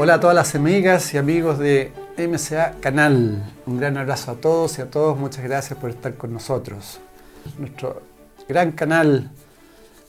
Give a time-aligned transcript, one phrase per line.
[0.00, 3.42] Hola a todas las amigas y amigos de MCA Canal.
[3.66, 5.18] Un gran abrazo a todos y a todos.
[5.18, 7.00] Muchas gracias por estar con nosotros.
[7.58, 8.00] Nuestro
[8.48, 9.32] gran canal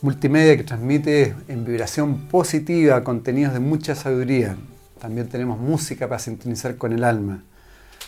[0.02, 4.58] multimedia que transmite en vibración positiva contenidos de mucha sabiduría.
[5.02, 7.42] También tenemos música para sintonizar con el alma.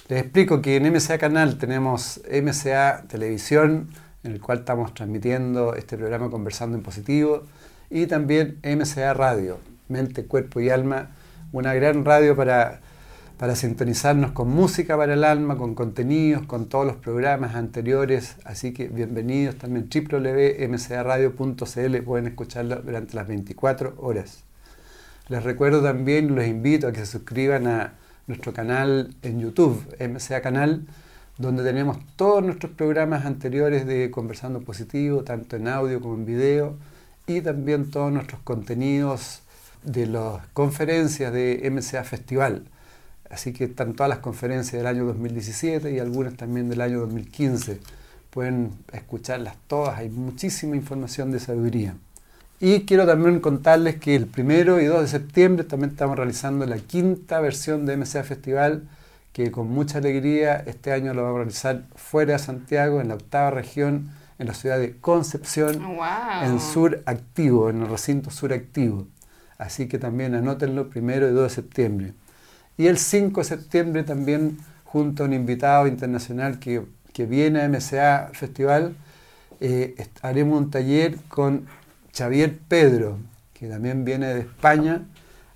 [0.07, 3.89] Les explico que en MCA Canal tenemos MCA Televisión,
[4.23, 7.41] en el cual estamos transmitiendo este programa Conversando en Positivo,
[7.89, 9.57] y también MCA Radio,
[9.89, 11.09] Mente, Cuerpo y Alma
[11.51, 12.81] una gran radio para,
[13.37, 18.35] para sintonizarnos con música para el alma, con contenidos, con todos los programas anteriores.
[18.45, 24.43] Así que bienvenidos también www.mcaradio.cl, pueden escucharlo durante las 24 horas.
[25.27, 27.93] Les recuerdo también, los invito a que se suscriban a
[28.27, 30.85] nuestro canal en YouTube, MCA Canal,
[31.37, 36.77] donde tenemos todos nuestros programas anteriores de Conversando Positivo, tanto en audio como en video,
[37.27, 39.41] y también todos nuestros contenidos
[39.83, 42.63] de las conferencias de MCA Festival.
[43.29, 47.79] Así que están todas las conferencias del año 2017 y algunas también del año 2015.
[48.29, 51.95] Pueden escucharlas todas, hay muchísima información de sabiduría.
[52.59, 56.77] Y quiero también contarles que el primero y 2 de septiembre también estamos realizando la
[56.77, 58.83] quinta versión de MCA Festival,
[59.33, 63.15] que con mucha alegría este año lo vamos a realizar fuera de Santiago, en la
[63.15, 65.81] octava región, en la ciudad de Concepción,
[66.43, 69.07] en Sur Activo, en el recinto Sur Activo.
[69.61, 72.13] Así que también anótenlo primero y 2 de septiembre.
[72.79, 76.81] Y el 5 de septiembre también, junto a un invitado internacional que,
[77.27, 78.95] viene a MCA Festival,
[79.59, 81.67] eh, haremos un taller con
[82.11, 83.19] Xavier Pedro,
[83.53, 85.03] que también viene de España.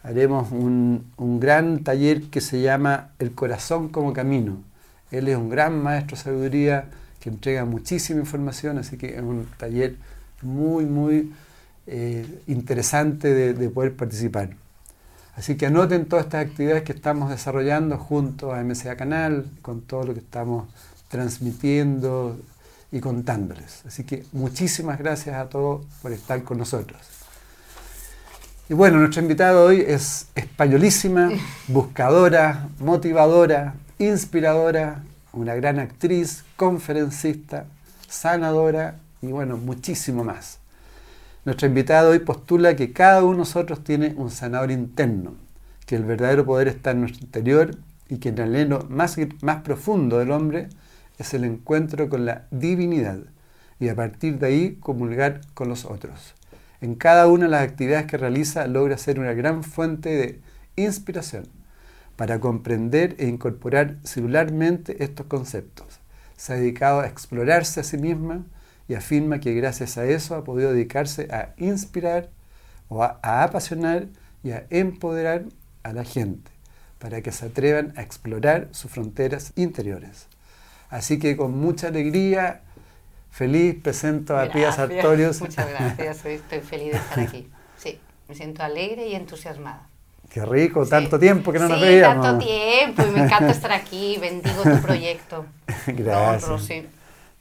[0.03, 4.61] Haremos un, un gran taller que se llama El corazón como camino.
[5.09, 6.89] Él es un gran maestro de sabiduría
[7.19, 9.95] que entrega muchísima información, así que es un taller
[10.43, 11.33] muy, muy
[11.87, 14.49] eh, interesante de, poder participar.
[15.35, 20.03] Así que anoten todas estas actividades que estamos desarrollando junto a MCA Canal, con todo
[20.03, 20.67] lo que estamos
[21.09, 22.39] transmitiendo
[22.91, 23.85] y contándoles.
[23.85, 27.01] Así que muchísimas gracias a todos por estar con nosotros.
[28.67, 31.29] Y bueno, nuestra invitada hoy es españolísima,
[31.67, 35.03] buscadora, motivadora, inspiradora,
[35.33, 37.65] una gran actriz, conferencista,
[38.07, 40.59] sanadora y bueno, muchísimo más.
[41.45, 45.35] Nuestro invitado hoy postula que cada uno de nosotros tiene un sanador interno,
[45.85, 47.77] que el verdadero poder está en nuestro interior
[48.09, 50.69] y que en el anhelo más, más profundo del hombre
[51.19, 53.19] es el encuentro con la divinidad
[53.79, 56.33] y a partir de ahí comulgar con los otros.
[56.81, 60.41] En cada una de las actividades que realiza logra ser una gran fuente de
[60.75, 61.45] inspiración
[62.15, 65.99] para comprender e incorporar celularmente estos conceptos.
[66.37, 68.45] Se ha dedicado a explorarse a sí misma
[68.87, 72.29] y afirma que gracias a eso ha podido dedicarse a inspirar
[72.87, 74.07] o a, apasionar
[74.43, 75.45] y a empoderar
[75.83, 76.51] a la gente
[76.99, 80.27] para que se atrevan a explorar sus fronteras interiores.
[80.89, 82.61] Así que con mucha alegría,
[83.31, 85.41] feliz, presento a Pía Sartorius.
[85.41, 87.49] Muchas gracias, estoy feliz de estar aquí.
[87.77, 89.87] Sí, me siento alegre y entusiasmada.
[90.29, 92.25] Qué rico, tanto tiempo que no nos veíamos.
[92.25, 95.45] Tanto tiempo y me encanta estar aquí, bendigo tu proyecto.
[95.87, 96.85] Gracias.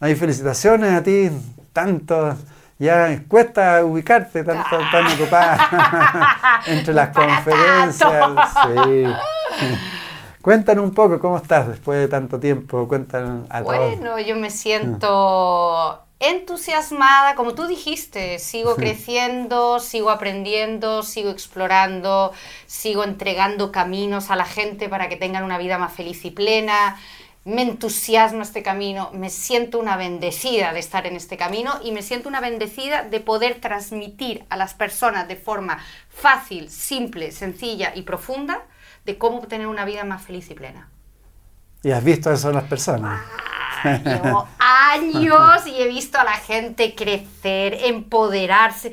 [0.04, 1.30] Hay felicitaciones a ti,
[1.72, 2.36] tanto,
[2.78, 4.88] ya cuesta ubicarte, tanto ah.
[4.92, 8.30] tan ocupada entre las conferencias.
[10.42, 12.86] Cuéntanos un poco cómo estás después de tanto tiempo.
[12.86, 21.30] Cuéntanos a Bueno, yo me siento entusiasmada, como tú dijiste, sigo creciendo, sigo aprendiendo, sigo
[21.30, 22.32] explorando,
[22.66, 26.98] sigo entregando caminos a la gente para que tengan una vida más feliz y plena
[27.44, 32.02] me entusiasma este camino, me siento una bendecida de estar en este camino y me
[32.02, 38.02] siento una bendecida de poder transmitir a las personas de forma fácil, simple, sencilla y
[38.02, 38.62] profunda
[39.04, 40.88] de cómo tener una vida más feliz y plena.
[41.82, 43.20] ¿Y has visto eso en las personas?
[43.86, 48.92] Ah, llevo años y he visto a la gente crecer, empoderarse.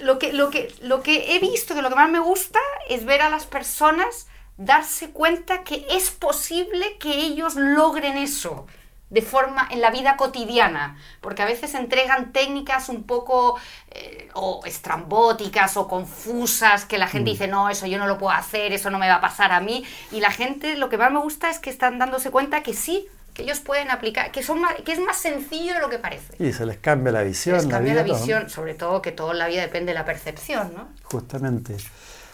[0.00, 3.04] lo, que, lo, que, lo que he visto, que lo que más me gusta es
[3.04, 8.66] ver a las personas darse cuenta que es posible que ellos logren eso.
[9.10, 13.58] de forma en la vida cotidiana, porque a veces entregan técnicas un poco
[13.90, 17.32] eh, o estrambóticas o confusas que la gente Mm.
[17.34, 19.60] dice, no, eso yo no lo puedo hacer, eso no me va a pasar a
[19.60, 22.72] mí, y la gente lo que más me gusta es que están dándose cuenta que
[22.72, 25.98] sí, que ellos pueden aplicar, que, son más- que es más sencillo de lo que
[25.98, 26.34] parece.
[26.42, 29.32] Y se les cambia la visión, Les cambia la vida, visión, sobre todo que todo
[29.32, 30.88] en la vida depende de la percepción, ¿no?
[31.04, 31.76] Justamente.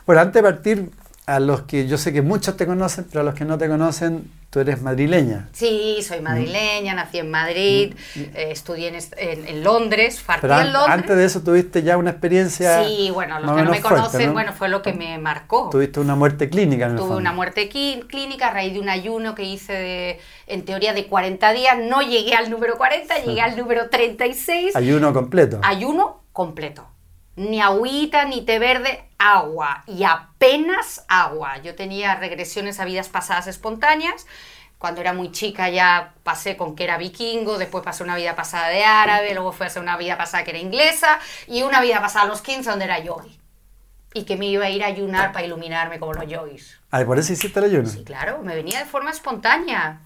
[0.07, 0.91] Bueno, antes de partir,
[1.29, 3.69] a los que yo sé que muchos te conocen, pero a los que no te
[3.69, 5.49] conocen, tú eres madrileña.
[5.53, 6.03] Sí, Mm.
[6.03, 10.73] soy madrileña, nací en Madrid, eh, estudié en, est- en- en Londres, partí Pero en
[10.73, 10.95] Londres.
[10.95, 12.83] antes de eso tuviste ya una experiencia.
[12.83, 14.33] Sí, bueno, los que no me fuerte, conocen, ¿no?
[14.33, 15.69] bueno, fue lo que me marcó.
[15.71, 17.21] Tuviste una muerte clínica en el Tuve fondo.
[17.21, 21.53] una muerte clínica a raíz de un ayuno que hice de, en teoría de 40
[21.53, 21.77] días.
[21.79, 24.75] No llegué al número 40, llegué al número 36.
[24.75, 25.61] Ayuno completo.
[25.63, 26.87] Ayuno completo.
[27.39, 29.85] Ni agüita, ni té verde, agua.
[29.87, 31.59] Y apenas agua.
[31.59, 34.27] Yo tenía regresiones a vidas pasadas espontáneas.
[34.79, 38.69] Cuando era muy chica ya pasé con que era vikingo, después pasé una vida pasada
[38.69, 41.19] de árabe, luego fue a hacer una vida pasada que era inglesa
[41.49, 43.41] y una vida pasada a los 15 donde era yogi.
[44.15, 46.79] Y que me iba a ir a ayunar para iluminarme como los yogis.
[46.91, 47.89] Ah, ¿y por eso hiciste el ayuno.
[47.89, 50.01] Sí, claro, me venía de forma espontánea.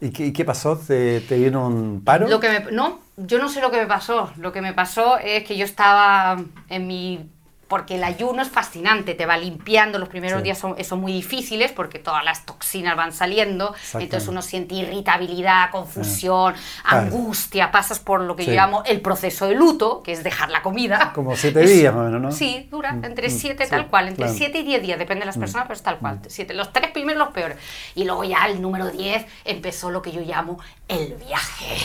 [0.00, 0.76] ¿Y qué, pasó?
[0.76, 2.28] ¿Te, te un paro?
[2.28, 4.30] Lo que me, no, yo no sé lo que me pasó.
[4.36, 7.30] Lo que me pasó es que yo estaba en mi...
[7.68, 10.44] Porque el ayuno es fascinante, te va limpiando, los primeros Sí.
[10.44, 15.70] días son, son muy difíciles porque todas las toxinas van saliendo, entonces uno siente irritabilidad,
[15.70, 16.98] confusión, Claro.
[17.06, 18.48] angustia, pasas por lo que Sí.
[18.50, 21.12] yo llamo el proceso de luto, que es dejar la comida.
[21.14, 22.32] Como siete Es- días más o menos, ¿no?
[22.32, 24.32] Sí, dura, Mm, entre mm, siete tal cual, entre claro.
[24.32, 24.36] Mm.
[24.38, 26.20] 7 y 10 días, depende de las personas, pero es tal cual.
[26.28, 27.58] Siete, los tres primeros los peores.
[27.94, 31.76] Y luego ya el número 10 empezó lo que yo llamo el viaje.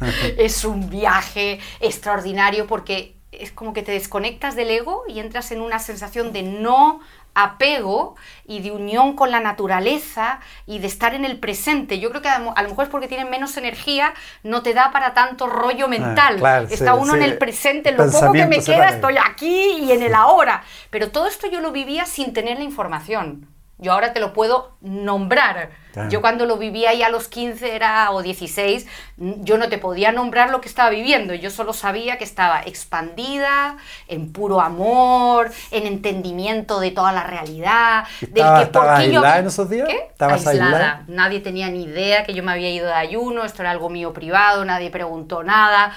[0.38, 5.60] es un viaje extraordinario porque es como que te desconectas del ego y entras en
[5.60, 7.00] una sensación de no
[7.34, 8.14] apego
[8.46, 11.98] y de unión con la naturaleza y de estar en el presente.
[11.98, 14.12] Yo creo que a lo mejor es porque tienen menos energía,
[14.42, 16.34] no te da para tanto rollo mental.
[16.36, 17.18] Ah, claro, Está sí, uno sí.
[17.18, 20.62] en el presente, en lo poco que me queda, estoy aquí y en el ahora.
[20.90, 23.48] Pero todo esto yo lo vivía sin tener la información.
[23.82, 25.70] Yo ahora te lo puedo nombrar.
[25.92, 26.08] Claro.
[26.08, 28.86] Yo cuando lo vivía ya a los 15 era, o 16,
[29.20, 31.34] n- yo no te podía nombrar lo que estaba viviendo.
[31.34, 33.76] Yo solo sabía que estaba expandida,
[34.08, 38.04] en puro amor, en entendimiento de toda la realidad.
[38.22, 39.88] ¿Y del estaba- que por estabas qué yo- aislada en esos días?
[39.88, 39.96] ¿Qué?
[40.10, 40.70] ¿Estabas aislada.
[40.70, 41.04] aislada?
[41.08, 44.14] Nadie tenía ni idea que yo me había ido de ayuno, esto era algo mío
[44.14, 45.92] privado, nadie preguntó nada.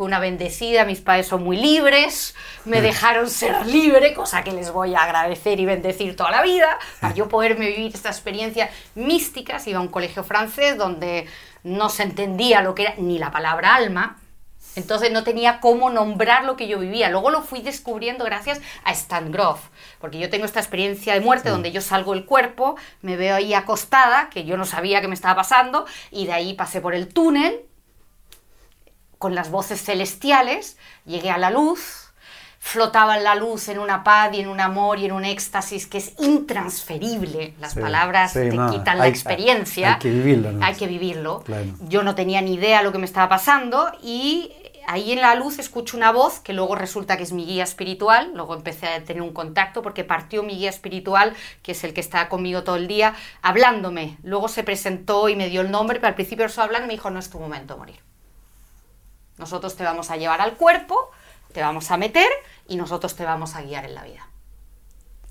[0.00, 4.72] Fue una bendecida, mis padres son muy libres, me dejaron ser libre, cosa que les
[4.72, 9.60] voy a agradecer y bendecir toda la vida, para yo poderme vivir esta experiencia mística.
[9.66, 11.26] Iba a un colegio francés donde
[11.64, 14.16] no se entendía lo que era ni la palabra alma,
[14.74, 17.10] entonces no tenía cómo nombrar lo que yo vivía.
[17.10, 19.60] Luego lo fui descubriendo gracias a Stan Groff,
[20.00, 23.52] porque yo tengo esta experiencia de muerte donde yo salgo del cuerpo, me veo ahí
[23.52, 27.08] acostada, que yo no sabía que me estaba pasando, y de ahí pasé por el
[27.08, 27.66] túnel
[29.20, 32.10] con las voces celestiales, llegué a la luz,
[32.58, 35.86] flotaba en la luz en una paz y en un amor y en un éxtasis
[35.86, 37.54] que es intransferible.
[37.60, 39.92] Las Sí, palabras sí, te no, quitan la experiencia.
[39.94, 40.64] hay que vivirlo, ¿no?
[40.64, 41.42] Hay que vivirlo.
[41.44, 41.66] Claro.
[41.82, 44.52] Yo no tenía ni idea lo que me estaba pasando y
[44.86, 48.32] ahí en la luz escucho una voz que luego resulta que es mi guía espiritual.
[48.34, 52.00] Luego empecé a tener un contacto porque partió mi guía espiritual, que es el que
[52.00, 54.16] está conmigo todo el día, hablándome.
[54.22, 56.92] Luego se presentó y me dio el nombre, pero al principio a hablar y me
[56.94, 58.00] dijo, no es tu momento de morir.
[59.40, 61.10] Nosotros te vamos a llevar al cuerpo,
[61.52, 62.28] te vamos a meter
[62.68, 64.26] y nosotros te vamos a guiar en la vida.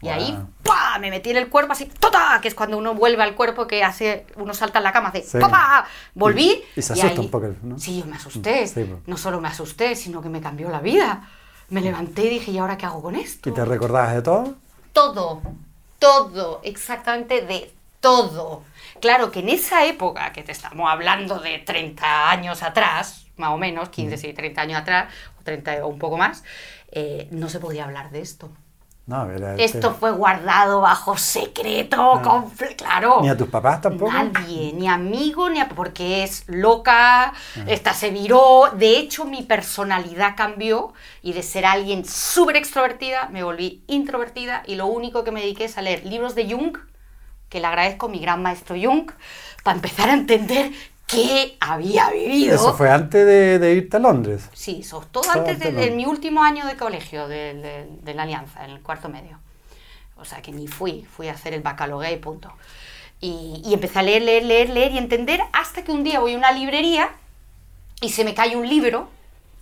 [0.01, 0.37] Y ahí.
[0.63, 0.97] ¡pa!
[0.99, 2.39] Me metí en el cuerpo así, ¡tota!
[2.41, 5.23] Que es cuando uno vuelve al cuerpo que hace, uno salta en la cama, hace,
[5.23, 5.37] Sí.
[5.39, 5.85] ¡papá!
[6.15, 6.63] Volví.
[6.75, 7.77] Y- y se asusta ahí- un poco, ¿no?
[7.77, 8.65] Sí, yo me asusté.
[8.67, 9.01] Sí, pues.
[9.07, 11.27] No solo me asusté, sino que me cambió la vida.
[11.69, 13.49] Me levanté y dije, ¿y ahora qué hago con esto?
[13.49, 14.55] ¿Y te recordabas de todo?
[14.93, 15.41] todo,
[15.99, 18.63] todo, exactamente de todo.
[19.01, 23.57] Claro que en esa época, que te estamos hablando de 30 años atrás, más o
[23.57, 26.43] menos, 15, sí, 30 años atrás, o 30 o un poco más,
[26.91, 28.51] eh, no se podía hablar de esto.
[29.07, 32.21] No, era Esto fue guardado bajo secreto,
[32.77, 33.15] claro.
[33.17, 33.21] Ah.
[33.23, 34.11] Ni a tus papás tampoco.
[34.11, 37.33] Nadie, ni amigo, ni a- porque es loca,
[37.65, 38.69] esta se viró.
[38.75, 40.93] De hecho, mi personalidad cambió
[41.23, 45.65] y de ser alguien súper extrovertida me volví introvertida y lo único que me dediqué
[45.65, 46.77] es a leer libros de Jung,
[47.49, 49.09] que le agradezco a mi gran maestro Jung,
[49.63, 50.71] para empezar a entender
[51.09, 52.55] qué había vivido.
[52.55, 54.49] Eso fue antes de, de irte a Londres.
[54.53, 58.23] Sí, eso, todo antes antes de, de mi último año de colegio, de, de- la
[58.23, 59.39] Alianza, en el cuarto medio.
[60.17, 62.51] O sea que ni fui, fui a hacer el bacalaureate y punto.
[63.21, 66.33] Y, y empecé a leer, leer, leer, leer y entender hasta que un día voy
[66.33, 67.09] a una librería
[68.01, 69.09] y se me cae un libro,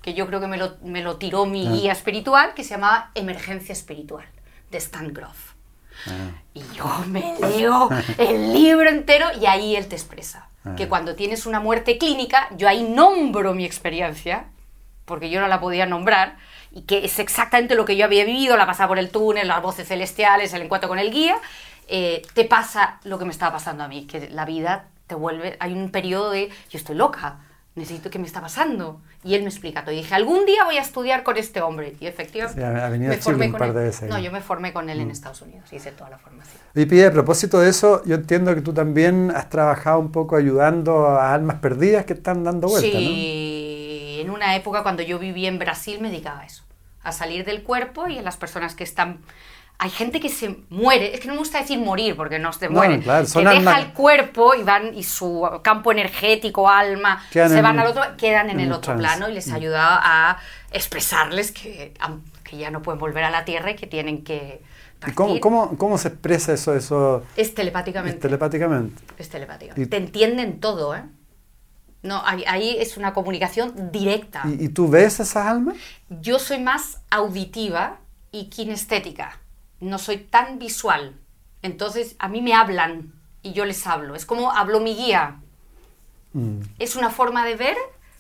[0.02, 1.72] que yo creo que me lo, me lo tiró mi Ah.
[1.72, 4.26] guía espiritual, que se llamaba Emergencia Espiritual,
[4.72, 5.54] de Stan Groff.
[6.08, 6.30] Ah.
[6.54, 10.48] Y yo me leo el libro entero y ahí él te expresa.
[10.72, 10.76] Ah.
[10.76, 14.46] Que cuando tienes una muerte clínica, yo ahí nombro mi experiencia,
[15.06, 16.38] porque yo no la podía nombrar,
[16.72, 19.62] y que es exactamente lo que yo había vivido, la pasada por el túnel, las
[19.62, 21.38] voces celestiales, el encuentro con el guía,
[21.88, 25.56] eh, te pasa lo que me estaba pasando a mí, que la vida te vuelve,
[25.60, 27.40] hay un periodo de, yo estoy loca,
[27.78, 29.00] necesito que me está pasando.
[29.24, 29.94] Y él me explica todo.
[29.94, 31.96] Y dije, algún día voy a estudiar con este hombre.
[32.00, 33.76] Y efectivamente, ha- venido me Chile formé un con par él.
[33.76, 34.10] de veces ahí.
[34.10, 34.12] Mm.
[34.12, 36.62] No, yo me formé con él en Estados Unidos, hice toda la formación.
[36.76, 40.36] Y Pide, a propósito de eso, yo entiendo que tú también has trabajado un poco
[40.36, 45.48] ayudando a almas perdidas que están dando vueltas, sí, en una época cuando yo vivía
[45.48, 46.64] en Brasil me dedicaba a eso,
[47.04, 49.20] a salir del cuerpo y a las personas que están...
[49.80, 52.66] Hay gente que se muere, es que no me gusta decir morir porque no se
[52.68, 57.50] No, mueren, claro, que deja el cuerpo y van y su campo energético, alma, Quedan
[57.50, 59.02] se en- van al otro, quedan en, en el otro trance.
[59.02, 60.40] plano y les ayuda a
[60.72, 61.94] expresarles que,
[62.44, 64.62] que ya no pueden volver a la tierra y que tienen que
[65.02, 65.10] ¿no?
[65.10, 65.42] ¿Y cómo, partir.
[65.42, 68.18] cómo, cómo se expresa eso, eso Es telepáticamente.
[68.20, 69.00] telepáticamente?
[69.20, 69.74] Es telepática.
[69.78, 71.04] Y- Te entienden todo, ¿eh?
[72.02, 74.42] No, ahí, ahí es una comunicación directa.
[74.46, 75.76] ¿Y, y tú ves esas almas?
[76.10, 78.00] Yo soy más auditiva
[78.32, 79.40] y kinestética.
[79.80, 81.16] No soy tan visual.
[81.62, 84.16] Entonces, a mí me hablan y yo les hablo.
[84.16, 85.38] Es como habló mi guía.
[86.34, 86.60] Mm.
[86.80, 87.78] Es una forma de ver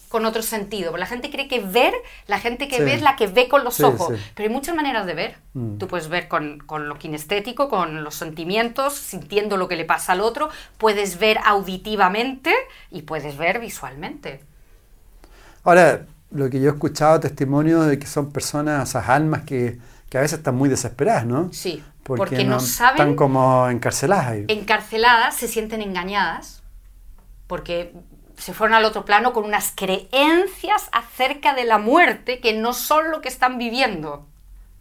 [0.09, 0.95] con otro sentido.
[0.95, 1.93] La gente cree que ver,
[2.27, 2.83] la gente que Sí.
[2.83, 4.15] ve es la que ve con los Sí, ojos.
[4.17, 4.23] sí.
[4.35, 5.35] Pero hay muchas maneras de ver.
[5.53, 5.77] Mm.
[5.77, 10.13] Tú puedes ver con, con lo kinestético, con los sentimientos, sintiendo lo que le pasa
[10.13, 10.49] al otro.
[10.77, 12.53] Puedes ver auditivamente
[12.89, 14.41] y puedes ver visualmente.
[15.63, 19.77] Ahora, lo que yo he escuchado testimonios de que son personas, esas almas que,
[20.09, 21.51] que a veces están muy desesperadas, ¿no?
[21.53, 24.45] Sí, Porque, porque, no, saben Están como encarceladas ahí.
[24.47, 26.63] encarceladas, se sienten engañadas,
[27.47, 27.93] porque
[28.37, 33.11] se fueron al otro plano con unas creencias acerca de la muerte que no son
[33.11, 34.27] lo que están viviendo.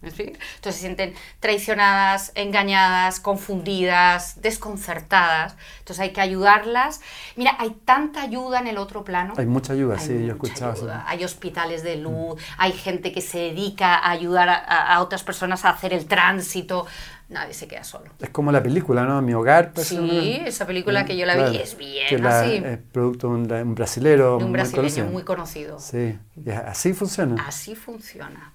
[0.03, 5.57] Entonces se sienten traicionadas, engañadas, confundidas, desconcertadas.
[5.79, 7.01] Entonces hay que ayudarlas.
[7.35, 9.35] Mira, hay tanta ayuda en el otro plano.
[9.37, 10.83] Hay mucha ayuda, Hay sí, yo mucha escuchado eso.
[10.83, 11.05] ayuda.
[11.09, 14.57] Hay hospitales de luz, hay gente que se dedica a ayudar a,
[14.95, 16.87] a- otras personas a hacer el tránsito.
[17.29, 18.13] Nadie se queda solo.
[18.21, 19.21] Es como la película, ¿no?
[19.23, 19.73] Mi hogar.
[19.73, 22.63] parece, Sí, esa película que yo la Claro, vi es bien que la- así.
[22.65, 25.81] Es producto de un, un brasilero de un brasileño muy conocido.
[25.81, 27.45] Sí, y así funciona.
[27.45, 28.53] Así funciona.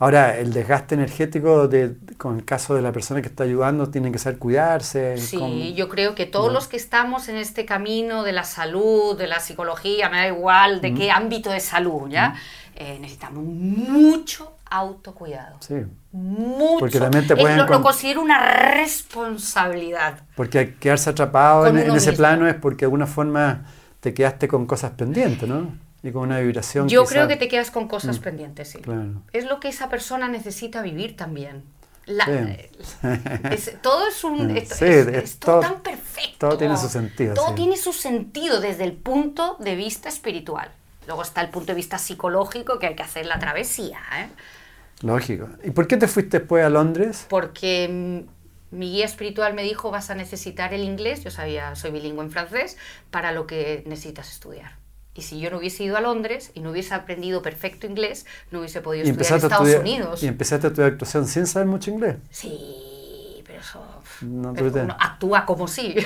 [0.00, 4.12] Ahora, el desgaste energético de, con el caso de la persona que está ayudando, tiene
[4.12, 5.16] que saber cuidarse.
[5.18, 6.52] Sí, con- yo creo que todos No.
[6.52, 10.80] los que estamos en este camino de la salud, de la psicología, me da igual
[10.80, 12.34] de qué ámbito de salud, ¿ya?
[12.76, 15.56] Eh, necesitamos mucho autocuidado.
[15.60, 15.74] Sí,
[16.12, 16.76] Mucho.
[16.78, 18.38] Porque también te Es pueden lo, lo con- considero una
[18.74, 20.20] responsabilidad.
[20.36, 22.12] porque quedarse atrapado en, ese mismo.
[22.16, 23.64] plano es porque de alguna forma
[24.00, 25.72] te quedaste con cosas pendientes, ¿no?
[26.02, 26.88] Y con una vibración.
[26.88, 28.78] Yo quizá- creo que te quedas con cosas pendientes, sí.
[28.78, 29.22] Claro.
[29.32, 31.64] Es lo que esa persona necesita vivir también.
[32.06, 33.02] La- Sí.
[33.50, 34.50] es- todo es un...
[34.56, 36.38] Esto- sí, es, es es todo, todo- tan perfecto.
[36.48, 37.54] todo tiene su sentido, Todo sí.
[37.56, 40.70] tiene su sentido desde el punto de vista espiritual.
[41.06, 44.28] Luego está el punto de vista psicológico que hay que hacer la travesía, ¿eh?
[45.02, 45.48] Lógico.
[45.64, 47.26] ¿Y por qué te fuiste después a Londres?
[47.28, 51.90] porque mm, mi guía espiritual me dijo vas a necesitar el inglés, yo sabía, soy
[51.90, 52.76] bilingüe en francés,
[53.10, 54.72] para lo que necesitas estudiar.
[55.14, 58.60] Y si yo no hubiese ido a Londres y no hubiese aprendido perfecto inglés, no
[58.60, 60.22] hubiese podido Y estudiar en Estados estudiar, Unidos.
[60.22, 62.16] y empezaste a estudiar actuación sin saber mucho inglés.
[62.30, 63.84] Sí, pero eso...
[64.20, 65.94] No pero tuviste- uno actúa como sí.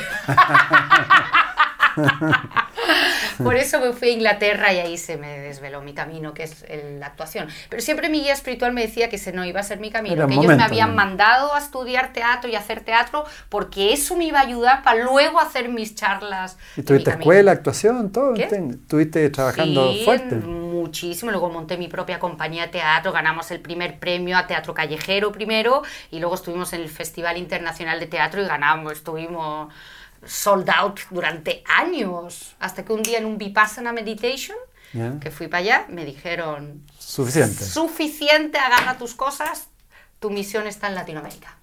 [3.42, 6.64] Por eso me fui a Inglaterra y ahí se me desveló mi camino, que es
[6.68, 7.48] el- la actuación.
[7.68, 10.14] Pero siempre mi guía espiritual me decía que ese no iba a ser mi camino,
[10.14, 10.96] Era que un ellos me momento, habían ¿no?
[10.96, 15.40] mandado a estudiar teatro y hacer teatro porque eso me iba a ayudar para luego
[15.40, 16.56] hacer mis charlas.
[16.76, 18.34] ¿Y tuviste escuela, actuación, todo?
[18.34, 20.36] ¿Estuviste trabajando Sí, fuerte?
[20.36, 21.30] muchísimo.
[21.30, 25.82] Luego monté mi propia compañía de teatro, ganamos el primer premio a teatro callejero primero
[26.10, 29.72] y luego estuvimos en el Festival Internacional de Teatro y ganamos, estuvimos
[30.24, 34.56] sold out durante años, hasta que un día en un Vipassana Meditation,
[35.20, 37.64] que fui para allá, me dijeron, Suficiente.
[37.64, 39.68] suficiente, agarra tus cosas,
[40.20, 41.56] tu misión está en Latinoamérica.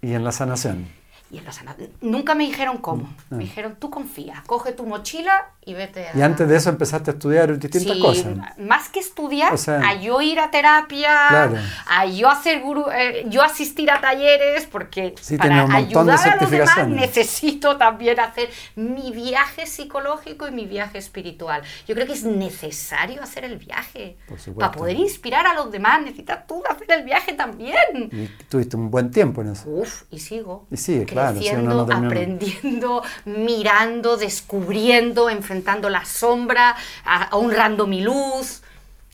[0.00, 0.88] Y en la sanación.
[1.30, 3.22] Y en la sana- Nunca me dijeron cómo, Ah.
[3.36, 6.16] me dijeron, tú confía, coge tu mochila y vete a...
[6.18, 8.34] Y antes de eso empezaste a estudiar distintas Sí, cosas.
[8.58, 11.54] Más que estudiar, O sea, a yo ir a terapia, Claro.
[11.86, 16.38] a yo hacer guru- eh, yo asistir a talleres, porque Sí, para montón de ayudar
[16.38, 21.62] a los demás necesito también hacer mi viaje psicológico y mi viaje espiritual.
[21.86, 24.16] Yo creo que es necesario hacer el viaje.
[24.58, 27.76] Para poder inspirar a los demás, necesitas tú hacer el viaje también.
[28.10, 29.68] Y tuviste un buen tiempo en eso.
[29.68, 30.66] Uf, y sigo.
[30.70, 38.00] Y sigue, claro, si Creciendo, no aprendiendo, mirando, descubriendo, enfrentando la sombra, a- honrando mi
[38.00, 38.62] luz,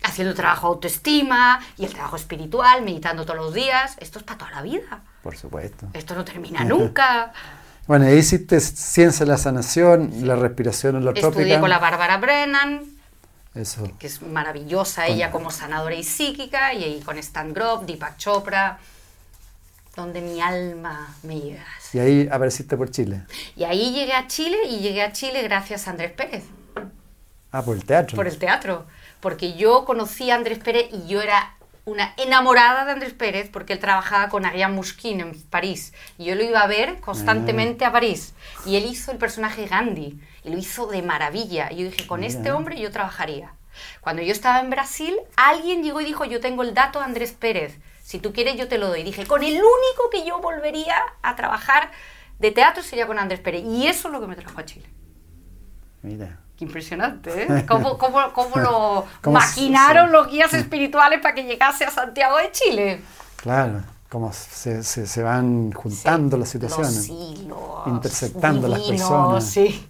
[0.04, 3.97] haciendo trabajo de autoestima y el trabajo espiritual, meditando todos los días.
[3.99, 5.00] Esto es para toda la vida.
[5.23, 5.87] Por supuesto.
[5.92, 7.33] Esto no termina nunca.
[7.88, 11.28] Bueno, ahí hiciste ciencia de la sanación, la respiración holotrópica.
[11.40, 12.83] Estudié con la Bárbara Brennan,
[13.54, 13.90] Eso.
[13.99, 18.78] que es maravillosa ella como sanadora y psíquica, y ahí con Stan Grof, Deepak Chopra,
[19.99, 21.67] donde mi alma me llega.
[21.93, 23.23] Y ahí apareciste por Chile.
[23.57, 26.45] Y ahí llegué a Chile y llegué a Chile gracias a Andrés Pérez,
[27.50, 28.17] Ah, por el teatro.
[28.17, 28.87] por el teatro.
[29.21, 33.73] Porque yo conocí a Andrés Pérez y yo era una enamorada de Andrés Pérez porque
[33.73, 35.93] él trabajaba con Ariane Mouchkine en París.
[36.19, 38.35] Y yo lo iba a ver constantemente a París.
[38.67, 41.73] Y él hizo el personaje Gandhi y lo hizo de maravilla.
[41.73, 43.52] Y yo dije, con este hombre yo trabajaría.
[44.00, 47.33] Cuando yo estaba en Brasil, alguien llegó y dijo, yo tengo el dato de Andrés
[47.33, 47.75] Pérez.
[48.08, 49.02] Si tú quieres, yo te lo doy.
[49.02, 51.90] Dije, con el único que yo volvería a trabajar
[52.38, 53.62] de teatro sería con Andrés Pérez.
[53.66, 54.88] Y eso es lo que me trajo a Chile.
[56.00, 56.38] Mira.
[56.56, 57.66] Qué impresionante, ¿eh?
[57.68, 62.38] ¿Cómo, cómo, cómo lo ¿Cómo maquinaron se- los guías espirituales para que llegase a Santiago
[62.38, 63.02] de Chile?
[63.36, 66.96] Claro, como se, se, se van juntando las situaciones.
[66.96, 67.58] Los hilos.
[67.88, 69.44] Intersectando las divinos, personas.
[69.44, 69.86] Sí.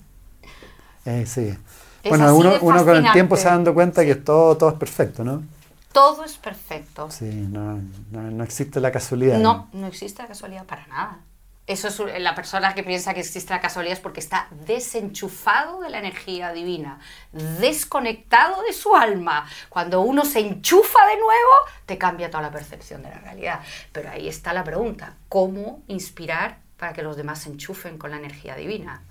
[1.04, 1.56] Eh, sí.
[2.02, 4.76] Es Bueno, uno, uno con el tiempo se va dando cuenta que todo, todo es
[4.76, 5.44] perfecto, ¿no?
[5.92, 7.10] Todo es perfecto.
[7.10, 7.80] Sí, no,
[8.10, 9.38] no, no existe la casualidad.
[9.38, 11.18] No, no existe la casualidad para nada.
[11.68, 15.90] Eso es la persona que piensa que existe la casualidad es porque está desenchufado de
[15.90, 16.98] la energía divina,
[17.60, 19.46] desconectado de su alma.
[19.68, 21.52] Cuando uno se enchufa de nuevo,
[21.84, 23.60] te cambia toda la percepción de la realidad.
[23.92, 28.16] Pero ahí está la pregunta, ¿cómo inspirar para que los demás se enchufen con la
[28.16, 29.02] energía divina?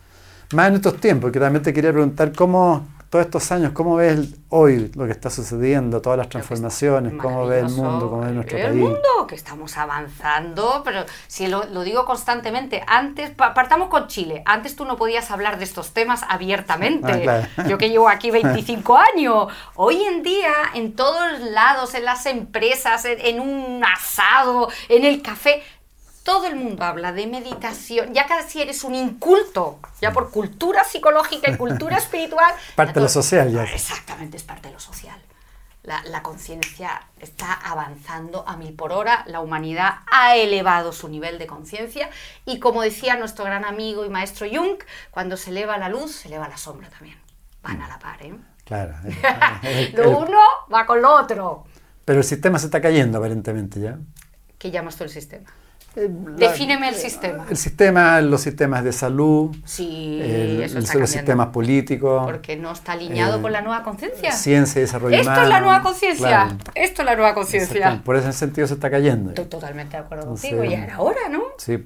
[0.54, 4.20] Más en estos tiempos, que también te quería preguntar cómo, todos estos años, cómo ves
[4.50, 8.58] hoy lo que está sucediendo, todas las transformaciones, cómo ves el mundo, cómo ves nuestro
[8.58, 8.76] el país.
[8.76, 14.42] mundo, que estamos avanzando, pero si lo, lo digo constantemente, antes, pa- partamos con Chile,
[14.46, 17.20] antes tú no podías hablar de estos temas abiertamente, Ah,
[17.56, 17.70] claro.
[17.70, 23.06] yo que llevo aquí 25 años, hoy en día en todos lados, en las empresas,
[23.06, 25.64] en, en un asado, en el café,
[26.28, 31.50] todo el mundo habla de meditación, ya casi eres un inculto, ya por cultura psicológica
[31.50, 32.54] y cultura espiritual.
[32.76, 33.64] Parte de lo social ya.
[33.64, 35.18] Exactamente, es parte de lo social.
[35.84, 41.40] La, la conciencia está avanzando a mil por hora, la humanidad ha elevado su nivel
[41.40, 42.10] de conciencia
[42.46, 44.80] y como decía nuestro gran amigo y maestro Jung,
[45.12, 47.18] cuando se eleva la luz, se eleva la sombra también.
[47.64, 48.36] Van a la par, ¿eh?
[48.66, 48.96] Claro.
[49.64, 50.40] el- el- Lo uno
[50.74, 51.64] va con lo otro.
[52.04, 53.98] pero el sistema se está cayendo aparentemente ya.
[54.58, 55.50] ¿Qué llamas tú el sistema?
[56.00, 57.46] Eh, Defíneme el sistema.
[57.50, 62.56] El sistema, los sistemas de salud, Sí, el- eso el- está los sistemas políticos, Porque
[62.56, 64.32] no está alineado eh, con la nueva conciencia.
[64.32, 66.28] ciencia y desarrollo Esto es la nueva conciencia.
[66.28, 66.58] claro.
[66.76, 68.02] Esto es la nueva conciencia.
[68.06, 69.30] Por ese sentido se está cayendo.
[69.32, 70.72] Estoy totalmente de acuerdo Entonces, contigo.
[70.72, 71.42] Ya era hora, ¿no?
[71.58, 71.84] Sí.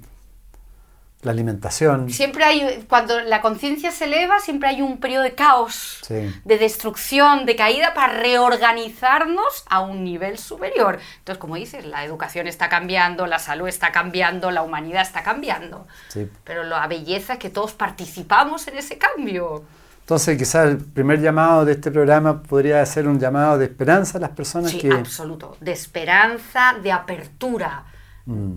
[1.23, 2.09] La alimentación.
[2.09, 6.33] Siempre hay, cuando la conciencia se eleva, siempre hay un periodo de caos, Sí.
[6.43, 10.99] de destrucción, de caída para reorganizarnos a un nivel superior.
[11.19, 15.87] Entonces, como dices, la educación está cambiando, la salud está cambiando, la humanidad está cambiando.
[16.07, 16.27] Sí.
[16.43, 19.63] Pero la belleza es que todos participamos en ese cambio.
[19.99, 24.21] Entonces, quizás el primer llamado de este programa podría ser un llamado de esperanza a
[24.21, 24.91] las personas Sí, que...
[24.91, 25.55] absoluto.
[25.61, 27.85] De esperanza, de apertura.
[28.25, 28.53] Mm,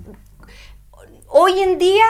[1.37, 2.05] Hoy en día,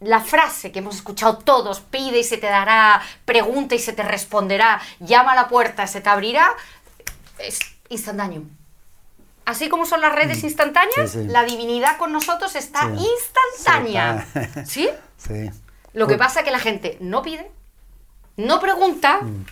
[0.00, 4.02] la frase que hemos escuchado todos, pide y se te dará, pregunta y se te
[4.02, 6.50] responderá, llama a la puerta y se te abrirá,
[7.38, 8.42] es instantáneo.
[9.44, 11.18] Así como son las redes instantáneas, Mm.
[11.20, 11.28] Sí, sí.
[11.28, 13.06] la divinidad con nosotros está Sí.
[13.06, 14.26] instantánea.
[14.66, 14.88] Sí.
[15.16, 15.50] ¿Sí?
[15.92, 17.50] Lo que pasa es que la gente no pide,
[18.36, 19.44] no pregunta, Mm.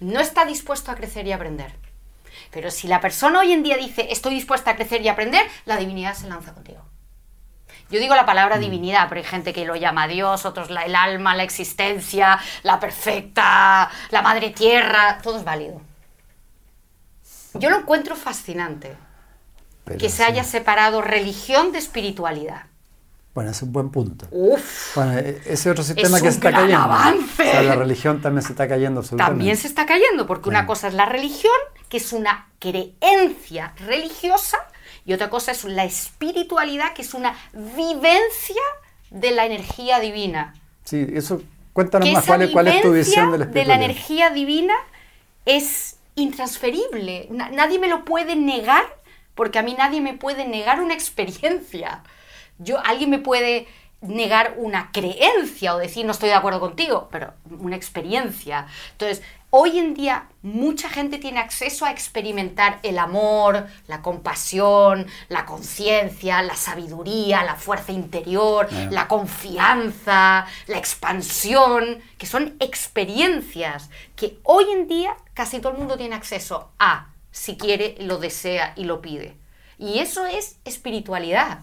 [0.00, 1.72] no está dispuesto a crecer y aprender.
[2.50, 5.76] Pero si la persona hoy en día dice estoy dispuesta a crecer y aprender, la
[5.76, 6.80] divinidad se lanza contigo.
[7.90, 8.60] Yo digo la palabra Mm.
[8.60, 12.78] divinidad, pero hay gente que lo llama Dios, otros la- el alma, la existencia, la
[12.78, 15.80] perfecta, la madre tierra, todo es válido.
[17.54, 18.96] Yo lo encuentro fascinante
[19.84, 22.64] pero que se haya separado religión de espiritualidad.
[23.34, 24.26] Bueno, es un buen punto.
[24.30, 26.82] Uf, Bueno, e- ese otro sistema Es que un se está gran cayendo.
[26.84, 27.42] avance.
[27.48, 29.38] O sea, la religión también se está cayendo absolutamente.
[29.38, 31.54] también se está cayendo, porque una cosa es la religión,
[31.88, 34.58] que es una creencia religiosa,
[35.08, 38.60] y otra cosa es la espiritualidad, que es una vivencia
[39.08, 40.54] de la energía divina.
[40.84, 41.40] Sí, eso,
[41.72, 43.84] cuéntanos más, ¿cuál es, cuál es tu visión de la de la espiritualidad?
[43.84, 44.74] energía divina
[45.46, 47.28] es intransferible.
[47.30, 48.84] Na- nadie me lo puede negar,
[49.34, 52.02] porque a mí nadie me puede negar una experiencia.
[52.58, 53.66] Yo, alguien me puede
[54.00, 58.66] negar una creencia o decir no estoy de acuerdo contigo, pero una experiencia.
[58.92, 65.46] Entonces, hoy en día mucha gente tiene acceso a experimentar el amor, la compasión, la
[65.46, 68.88] conciencia, la sabiduría, la fuerza interior, Ah.
[68.90, 75.96] la confianza, la expansión, que son experiencias que hoy en día casi todo el mundo
[75.96, 79.36] tiene acceso a si quiere, lo desea y lo pide.
[79.78, 81.60] Y eso es espiritualidad.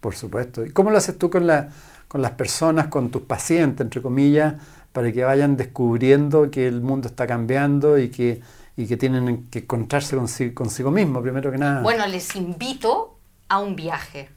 [0.00, 0.64] Por supuesto.
[0.64, 1.70] ¿Y cómo lo haces tú con, la,
[2.06, 4.54] con las personas, con tus pacientes, entre comillas,
[4.92, 8.40] para que vayan descubriendo que el mundo está cambiando y que,
[8.76, 11.82] y que tienen que encontrarse consigo, consigo mismo, primero que nada?
[11.82, 14.28] Bueno, les invito a un viaje,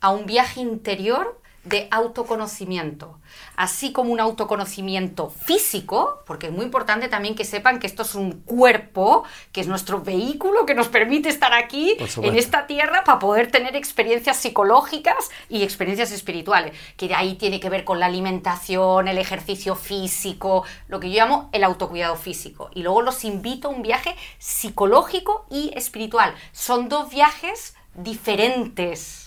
[0.00, 3.18] a un viaje interior de autoconocimiento,
[3.56, 8.14] así como un autoconocimiento físico, porque es muy importante también que sepan que esto es
[8.14, 13.18] un cuerpo, que es nuestro vehículo que nos permite estar aquí en esta tierra para
[13.18, 18.06] poder tener experiencias psicológicas y experiencias espirituales, que de ahí tiene que ver con la
[18.06, 22.70] alimentación, el ejercicio físico, lo que yo llamo el autocuidado físico.
[22.74, 26.32] Y luego los invito a un viaje psicológico y espiritual.
[26.52, 29.26] Son dos viajes diferentes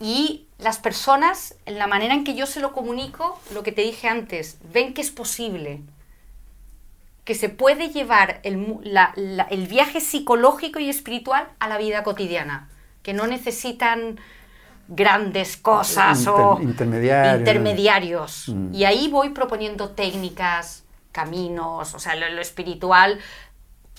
[0.00, 3.82] y las personas, en la manera en que yo se lo comunico, lo que te
[3.82, 5.82] dije antes, ven que es posible,
[7.24, 12.68] que se puede llevar el, viaje psicológico y espiritual a la vida cotidiana,
[13.02, 14.18] que no necesitan
[14.88, 18.48] grandes cosas o intermediarios.
[18.48, 18.74] Mm.
[18.74, 23.18] Y ahí voy proponiendo técnicas, caminos, o sea, lo, espiritual,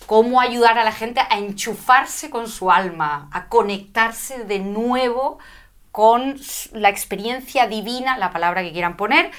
[0.06, 5.38] cómo ayudar a la gente a enchufarse con su alma, a conectarse de nuevo
[5.97, 6.36] con
[6.73, 9.31] la experiencia divina, la palabra que quieran poner,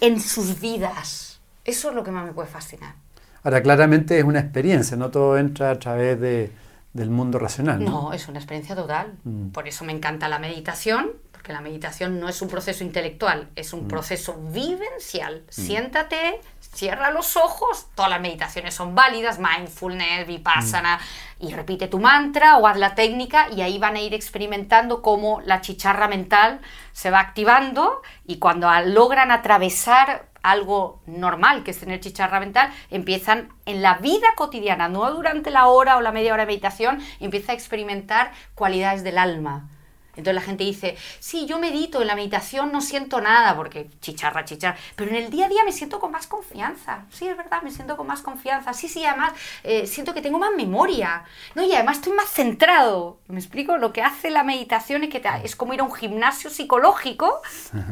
[0.00, 1.38] en sus vidas.
[1.64, 2.96] Eso es lo que más me puede fascinar.
[3.44, 6.50] Ahora, claramente es una experiencia, no todo entra a través de,
[6.92, 7.84] del mundo racional.
[7.84, 9.14] No, es una experiencia total.
[9.22, 9.50] Mm.
[9.50, 13.72] Por eso me encanta la meditación, porque la meditación no es un proceso intelectual, es
[13.72, 13.88] un mm.
[13.88, 15.44] proceso vivencial.
[15.46, 15.52] Mm.
[15.52, 16.40] Siéntate,
[16.76, 21.00] cierra los ojos, todas las meditaciones son válidas, mindfulness, vipassana,
[21.40, 25.40] y repite tu mantra o haz la técnica y ahí van a ir experimentando cómo
[25.42, 26.60] la chicharra mental
[26.92, 33.52] se va activando y cuando logran atravesar algo normal, que es tener chicharra mental, empiezan
[33.64, 37.52] en la vida cotidiana, no durante la hora o la media hora de meditación, empieza
[37.52, 39.68] a experimentar cualidades del alma
[40.16, 44.44] entonces la gente dice, sí, yo medito, en la meditación no siento nada, porque chicharra,
[44.44, 47.04] chicharra, pero en el día a día me siento con más confianza.
[47.10, 48.72] Sí, es verdad, me siento con más confianza.
[48.72, 51.24] Sí, sí, además eh, siento que tengo más memoria.
[51.54, 51.62] ¿no?
[51.62, 53.18] Y además estoy más centrado.
[53.28, 53.76] ¿Me explico?
[53.76, 57.40] Lo que hace la meditación es que es como ir a un gimnasio psicológico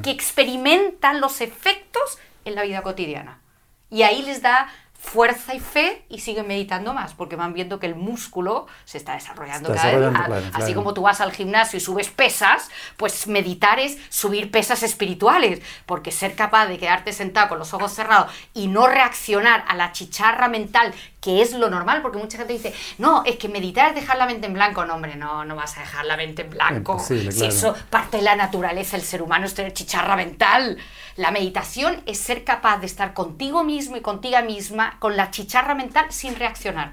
[0.02, 3.40] que experimentan los efectos en la vida cotidiana.
[3.90, 4.68] Y ahí les da
[5.04, 9.12] fuerza y fe y siguen meditando más, porque van viendo que el músculo se está
[9.12, 10.50] desarrollando, cada vez.
[10.54, 15.60] Así como tú vas al gimnasio y subes pesas, pues meditar es subir pesas espirituales,
[15.86, 19.92] porque ser capaz de quedarte sentado con los ojos cerrados y no reaccionar a la
[19.92, 23.94] chicharra mental, que es lo normal, porque mucha gente dice, no, es que meditar es
[23.94, 24.84] dejar la mente en blanco.
[24.84, 26.98] No, hombre, no, no vas a dejar la mente en blanco.
[26.98, 30.76] Si eso parte de la naturaleza, el ser humano es tener chicharra mental.
[31.16, 35.74] La meditación es ser capaz de estar contigo mismo y contigo misma con la chicharra
[35.74, 36.92] mental sin reaccionar.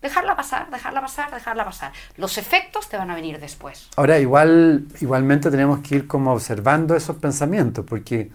[0.00, 1.92] Dejarla pasar, dejarla pasar, dejarla pasar.
[2.16, 3.88] Los efectos te van a venir después.
[3.96, 8.30] Ahora, igual, igualmente tenemos que ir como observando esos pensamientos, porque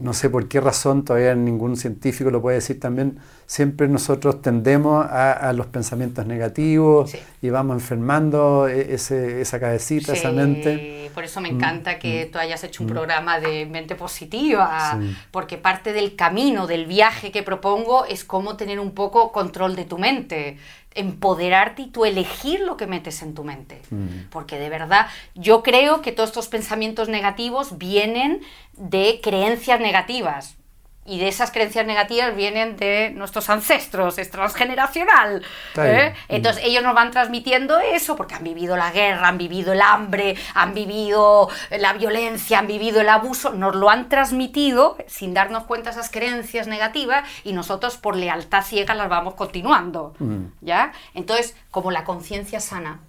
[0.00, 5.06] no sé por qué razón, todavía ningún científico lo puede decir también, siempre nosotros tendemos
[5.08, 11.10] a, los pensamientos negativos y vamos enfermando e, ese, esa cabecita, esa mente.
[11.14, 12.92] Por eso me mm, encanta que mm, tú hayas hecho un mm.
[12.92, 14.98] programa de mente positiva,
[15.30, 19.84] porque parte del camino, del viaje que propongo es cómo tener un poco control de
[19.84, 20.56] tu mente
[20.94, 23.80] empoderarte y tú elegir lo que metes en tu mente.
[23.90, 24.28] Mm.
[24.30, 28.40] Porque de verdad yo creo que todos estos pensamientos negativos vienen
[28.74, 30.56] de creencias negativas.
[31.04, 35.42] Y de esas creencias negativas vienen de nuestros ancestros, es transgeneracional.
[35.76, 36.14] ¿eh?
[36.28, 40.36] Entonces ellos nos van transmitiendo eso porque han vivido la guerra, han vivido el hambre,
[40.54, 45.90] han vivido la violencia, han vivido el abuso, nos lo han transmitido sin darnos cuenta
[45.90, 50.14] esas creencias negativas y nosotros por lealtad ciega las vamos continuando.
[50.20, 50.44] Mm.
[50.60, 50.92] ¿ya?
[51.14, 53.00] Entonces, como la conciencia sana,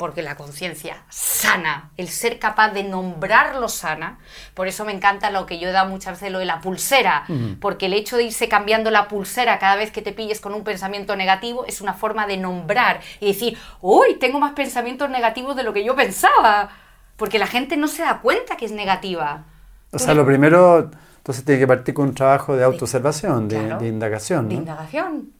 [0.00, 4.18] porque la conciencia sana, el ser capaz de nombrarlo sana,
[4.54, 7.26] por eso me encanta lo que yo he dado muchas veces, lo de la pulsera,
[7.60, 10.64] porque el hecho de irse cambiando la pulsera cada vez que te pilles con un
[10.64, 15.64] pensamiento negativo es una forma de nombrar y decir, uy, tengo más pensamientos negativos de
[15.64, 16.70] lo que yo pensaba,
[17.18, 19.44] porque la gente no se da cuenta que es negativa.
[19.92, 23.86] O sea, lo primero, entonces tiene que partir con un trabajo de autoobservación, de, de,
[23.86, 24.48] indagación.
[24.48, 25.39] De indagación.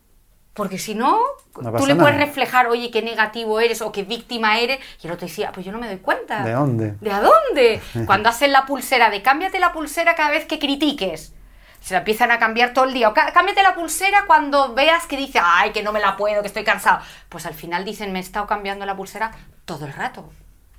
[0.54, 1.18] Porque si no,
[1.54, 5.26] tú le puedes reflejar, oye, qué negativo eres o qué víctima eres, y el otro
[5.26, 6.42] decía, pues yo no me doy cuenta.
[6.42, 6.94] ¿De dónde?
[7.00, 7.80] ¿De a dónde?
[8.06, 11.32] Cuando hacen la pulsera de cámbiate la pulsera cada vez que critiques.
[11.80, 13.08] Se la empiezan a cambiar todo el día.
[13.08, 16.48] O cámbiate la pulsera cuando veas que dice, ay, que no me la puedo, que
[16.48, 17.00] estoy cansado.
[17.28, 19.30] Pues al final dicen, me he estado cambiando la pulsera
[19.64, 20.30] todo el rato.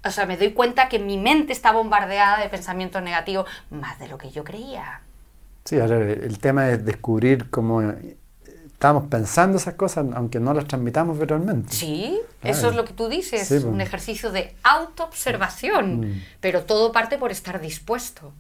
[0.04, 4.10] O sea, me doy cuenta que mi mente está bombardeada de pensamientos negativos más de
[4.10, 5.02] lo que yo creía.
[5.66, 7.82] Sí, ahora el tema es descubrir cómo
[8.82, 11.72] estamos pensando esas cosas, aunque no las transmitamos verbalmente.
[11.72, 12.58] Sí, Claro.
[12.58, 13.64] eso es lo que tú dices, Sí, pues.
[13.66, 16.22] un ejercicio de autoobservación, Mm.
[16.40, 18.34] pero todo parte por estar dispuesto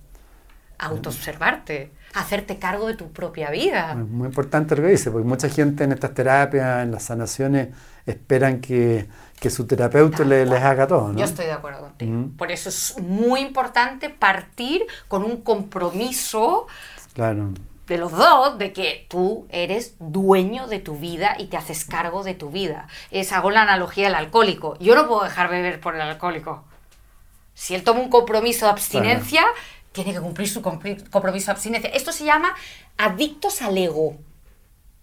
[0.79, 3.91] a autoobservarte, a hacerte cargo de tu propia vida.
[3.91, 7.67] Es muy importante lo que dice, porque mucha gente en estas terapias, en las sanaciones,
[8.07, 9.07] esperan que,
[9.39, 11.19] que su terapeuta le- les haga todo, ¿no?
[11.19, 12.11] Yo estoy de acuerdo contigo.
[12.13, 12.29] Mm.
[12.35, 16.65] Por eso es muy importante partir con un compromiso
[17.13, 17.49] Claro.
[17.87, 22.23] De los dos de que tú eres dueño de tu vida y te haces cargo
[22.23, 22.87] de tu vida.
[23.11, 24.77] Es, hago la analogía del alcohólico.
[24.79, 26.63] Yo no puedo dejar beber por el alcohólico.
[27.53, 29.43] Si él toma un compromiso de abstinencia,
[29.91, 31.89] tiene que cumplir su compromiso de abstinencia.
[31.89, 32.55] Esto se llama
[32.97, 34.17] adictos al ego.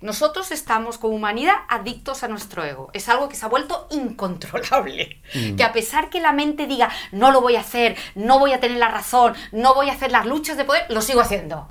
[0.01, 2.89] Nosotros estamos como humanidad adictos a nuestro ego.
[2.93, 5.21] Es algo que se ha vuelto incontrolable.
[5.57, 8.61] Que a pesar que la mente diga, no lo voy a hacer, no voy a
[8.61, 11.69] tener la razón, no voy a hacer las luchas de poder, lo sigo haciendo.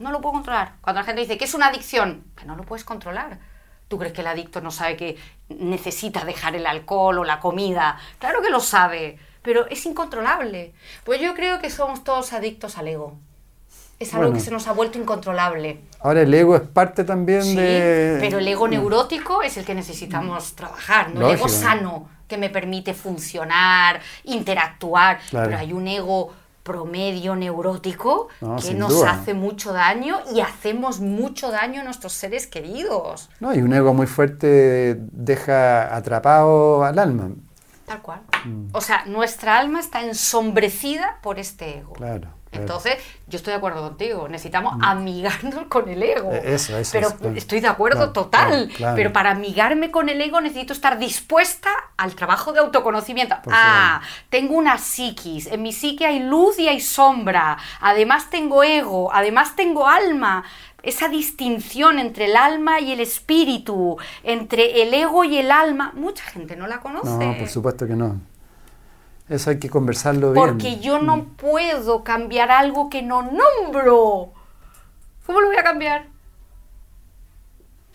[0.00, 0.72] No lo puedo controlar.
[0.80, 3.38] Cuando la gente dice que es una adicción, que no lo puedes controlar.
[3.86, 5.16] ¿Tú crees que el adicto no sabe que
[5.48, 7.98] necesita dejar el alcohol o la comida?
[8.18, 10.72] Claro que lo sabe, pero es incontrolable.
[11.04, 13.18] Pues yo creo que somos todos adictos al ego.
[13.98, 14.38] Es algo Bueno.
[14.38, 15.82] que se nos ha vuelto incontrolable.
[16.00, 18.16] Ahora el ego es parte también Sí, de...
[18.20, 21.28] pero el ego neurótico es el que necesitamos trabajar, ¿no?
[21.28, 25.20] El ego sano, que me permite funcionar, interactuar.
[25.28, 25.48] Claro.
[25.50, 29.12] Pero hay un ego promedio neurótico No, que nos duda.
[29.12, 33.30] hace mucho daño y hacemos mucho daño a nuestros seres queridos.
[33.40, 37.30] No, y un ego muy fuerte deja atrapado al alma.
[37.86, 38.20] Tal cual.
[38.44, 38.68] Mm.
[38.72, 41.92] O sea, nuestra alma está ensombrecida por este ego.
[41.94, 42.39] Claro.
[42.52, 42.96] Entonces,
[43.28, 46.32] yo estoy de acuerdo contigo, necesitamos amigarnos con el ego.
[46.32, 48.48] Eh, eso, eso Pero estoy de acuerdo Claro, total.
[48.50, 48.96] claro, claro.
[48.96, 53.36] Pero para amigarme con el ego necesito estar dispuesta al trabajo de autoconocimiento.
[53.42, 57.58] Por ah, tengo una psiquis, en mi psique hay luz y hay sombra.
[57.80, 60.44] Además tengo ego, además tengo alma.
[60.82, 66.24] Esa distinción entre el alma y el espíritu, entre el ego y el alma, mucha
[66.24, 67.10] gente no la conoce.
[67.10, 68.18] No, por supuesto que no.
[69.30, 70.44] Eso hay que conversarlo bien.
[70.44, 74.32] Porque yo no puedo cambiar algo que no nombro.
[75.26, 76.08] ¿Cómo lo voy a cambiar?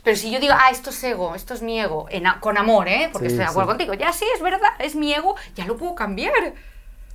[0.04, 2.88] Pero si yo digo, ah, esto es ego, esto es mi ego, en con amor,
[2.88, 3.10] ¿eh?
[3.12, 3.71] Porque Sí, estoy de acuerdo sí.
[3.71, 3.93] contigo.
[3.95, 6.54] Ya sí, es verdad, es mi ego, ya lo puedo cambiar.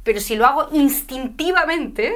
[0.04, 2.14] Pero si lo hago instintivamente,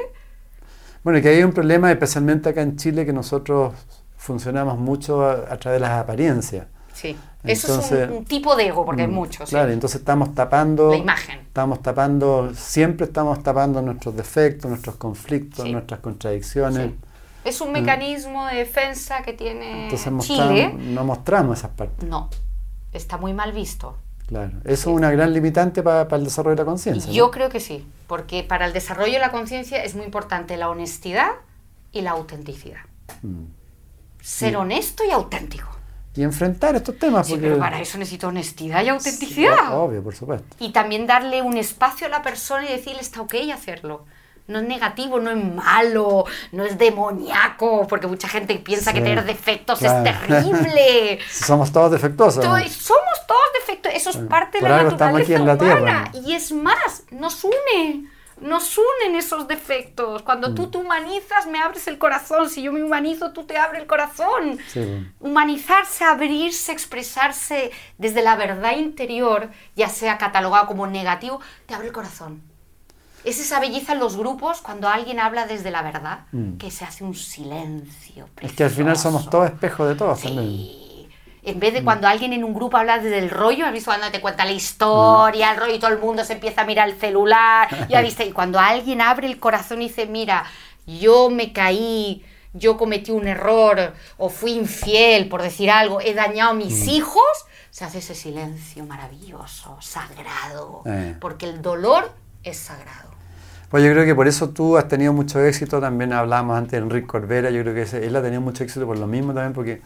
[1.03, 3.73] Bueno, que hay un problema, especialmente acá en Chile, que nosotros
[4.17, 6.67] funcionamos mucho a, a través de las apariencias.
[6.91, 7.29] sí.
[7.47, 9.49] Eso Entonces, es un, un tipo de ego, porque hay Mm, muchos.
[9.49, 9.73] Claro, sí.
[9.73, 10.89] entonces estamos tapando.
[10.91, 11.39] La imagen.
[11.39, 15.71] Estamos tapando, siempre estamos tapando nuestros defectos, nuestros conflictos, Sí.
[15.71, 16.91] nuestras contradicciones.
[16.91, 16.95] Sí.
[17.45, 19.83] Es un mecanismo de defensa que tiene.
[19.85, 20.73] Entonces Chile.
[20.73, 22.07] no mostramos esas partes.
[22.09, 22.29] No,
[22.91, 23.97] está muy mal visto.
[24.27, 24.53] Claro.
[24.63, 27.11] Eso es una gran limitante para el desarrollo de la conciencia.
[27.11, 27.31] Yo ¿no?
[27.31, 31.29] creo que sí, porque para el desarrollo de la conciencia es muy importante la honestidad
[31.91, 32.79] y la autenticidad.
[33.21, 33.43] Mm.
[34.21, 35.69] Ser honesto y auténtico.
[36.15, 37.27] Y enfrentar estos temas.
[37.27, 39.77] Sí, porque, pero para eso necesito honestidad y Sí, autenticidad.
[39.77, 40.55] obvio, por supuesto.
[40.59, 44.05] Y también darle un espacio a la persona y decirle está ok hacerlo.
[44.47, 49.03] No es negativo, no es malo, no es demoníaco, porque mucha gente piensa que Sí,
[49.05, 50.07] tener defectos claro.
[50.07, 51.19] es terrible.
[51.31, 52.43] Somos todos defectuosos.
[52.43, 55.53] Todo- somos todos defectos, eso es parte de por la estamos aquí naturaleza en la
[55.81, 56.11] humana.
[56.11, 56.27] Tierra.
[56.27, 58.07] Y es más, nos une,
[58.45, 60.21] nos unen esos defectos.
[60.21, 60.55] Cuando Mm.
[60.55, 62.49] tú te humanizas, me abres el corazón.
[62.49, 64.57] Si yo me humanizo, tú te abres el corazón.
[64.67, 65.05] Sí.
[65.19, 71.93] Humanizarse, abrirse, expresarse desde la verdad interior, ya sea catalogado como negativo, te abre el
[71.93, 72.41] corazón.
[73.23, 76.57] Es esa belleza en los grupos cuando alguien habla desde la verdad, Mm.
[76.57, 78.29] que se hace un silencio.
[78.41, 80.84] Es que al final somos todos espejos de todos también.
[81.45, 84.09] En vez de cuando alguien en un grupo habla desde el rollo, has visto cuando
[84.11, 86.99] te cuenta la historia, el rollo y todo el mundo se empieza a mirar el
[86.99, 90.43] celular, ya viste, y cuando alguien abre el corazón y dice, mira,
[90.87, 96.51] yo me caí, yo cometí un error, o fui infiel, por decir algo, he dañado
[96.51, 97.23] a mis hijos,
[97.69, 101.15] se hace ese silencio maravilloso, sagrado, Eh.
[101.19, 102.11] porque el dolor
[102.43, 103.09] es sagrado.
[103.69, 105.81] Pues yo creo que por eso tú has tenido mucho éxito.
[105.81, 107.49] También hablábamos antes de Enrique Corbera.
[107.49, 109.81] Yo creo que él ha tenido mucho éxito por lo mismo también, porque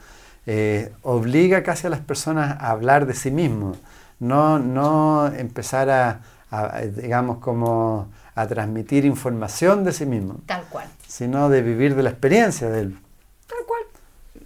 [0.52, 3.78] eh, obliga casi a las personas a hablar de sí mismos.
[4.20, 10.88] No, no empezar a, a, digamos, como a transmitir información de sí mismo, Tal cual.
[11.08, 13.00] sino de vivir de la experiencia de él.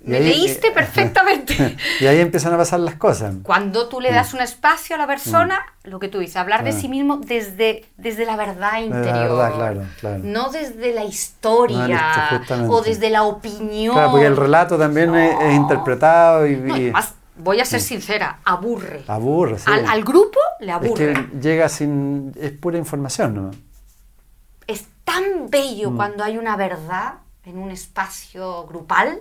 [0.05, 1.77] Me ahí- leíste perfectamente.
[2.01, 3.35] y ahí empiezan a pasar las cosas.
[3.43, 6.71] Cuando tú le das un espacio a la persona, lo que tú dices, hablar de
[6.71, 6.73] Mm.
[6.73, 6.81] Claro.
[6.81, 9.13] sí mismo desde, desde la verdad la interior.
[9.29, 10.19] verdad, claro, claro.
[10.23, 11.87] No desde la historia
[12.31, 12.73] No, justamente.
[12.73, 13.93] o desde la opinión.
[13.95, 17.79] Claro, porque el relato también es, es interpretado y, No, y además, voy a ser
[17.79, 19.03] sincera, aburre.
[19.07, 19.57] aburre.
[19.59, 19.65] sí.
[19.71, 21.13] Al, al grupo le Es aburre.
[21.13, 22.33] que llega sin.
[22.39, 23.51] es pura información, ¿no?
[24.67, 25.95] Es tan bello Mm.
[25.95, 27.13] cuando hay una verdad
[27.45, 29.19] en un espacio grupal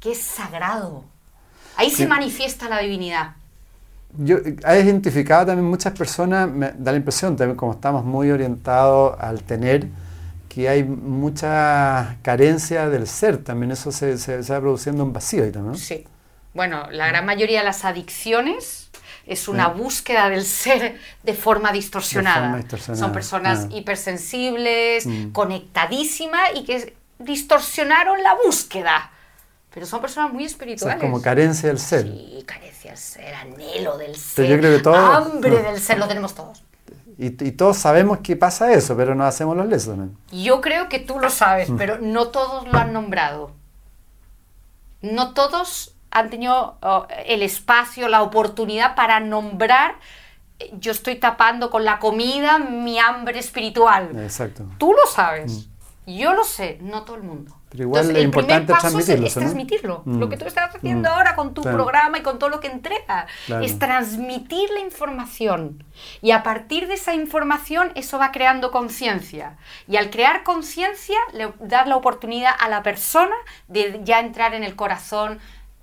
[0.00, 1.04] que es sagrado.
[1.76, 3.34] Ahí se manifiesta la divinidad.
[4.16, 9.16] Yo he identificado también muchas personas, me da la impresión también como estamos muy orientados
[9.20, 9.86] al tener,
[10.48, 15.52] que hay mucha carencia del ser, también eso se, se, va produciendo un vacío ahí
[15.52, 15.76] también.
[15.76, 16.04] Sí.
[16.54, 18.90] Bueno, la gran mayoría de las adicciones
[19.26, 22.62] es una búsqueda del ser de forma distorsionada.
[22.96, 23.74] Son personas ah.
[23.74, 25.32] hipersensibles, mm.
[25.32, 29.12] conectadísimas y que distorsionaron la búsqueda.
[29.72, 30.98] Pero son personas muy espirituales.
[30.98, 32.02] O como carencia del ser.
[32.02, 36.64] Sí, carencia del ser, anhelo del ser, hambre del ser, lo tenemos todos.
[37.20, 39.98] Y, todos sabemos que pasa eso, pero no hacemos los lesos.
[40.30, 41.76] Yo creo que tú lo sabes, mm.
[41.76, 43.50] pero no todos lo han nombrado.
[45.02, 49.96] No todos han tenido oh, el espacio, la oportunidad para nombrar
[50.58, 54.10] eh, yo estoy tapando con la comida mi hambre espiritual.
[54.18, 54.64] Exacto.
[54.78, 55.68] Tú lo sabes.
[56.06, 56.18] Mm.
[56.18, 57.57] Yo lo sé, no todo el mundo.
[57.70, 59.26] Pero igual el importante es transmitirlo.
[59.26, 60.02] Es, transmitirlo.
[60.06, 60.30] Lo mm.
[60.30, 61.12] que tú estás haciendo mm.
[61.12, 63.26] ahora con tu programa y con todo lo que entregas.
[63.62, 65.84] Es transmitir la información.
[66.22, 69.56] Y a partir de esa información, eso va creando conciencia.
[69.86, 73.34] Y al crear conciencia, le das la oportunidad a la persona
[73.68, 75.38] de ya entrar en el corazón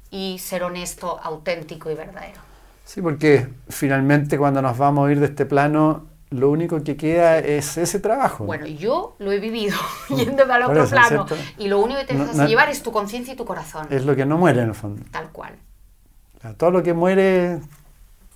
[0.10, 2.40] y ser honesto, auténtico y verdadero.
[2.84, 7.40] Sí, porque finalmente cuando nos vamos a ir de este plano, lo único que queda
[7.40, 8.46] es ese trabajo.
[8.46, 9.78] Bueno, yo lo he vivido
[10.10, 11.26] yéndome al otro plano.
[11.58, 13.88] Y lo único que te vas a llevar es tu conciencia y tu corazón.
[13.90, 15.04] Es lo que no muere en el fondo.
[15.12, 15.56] Tal cual.
[16.58, 17.60] todo lo que muere.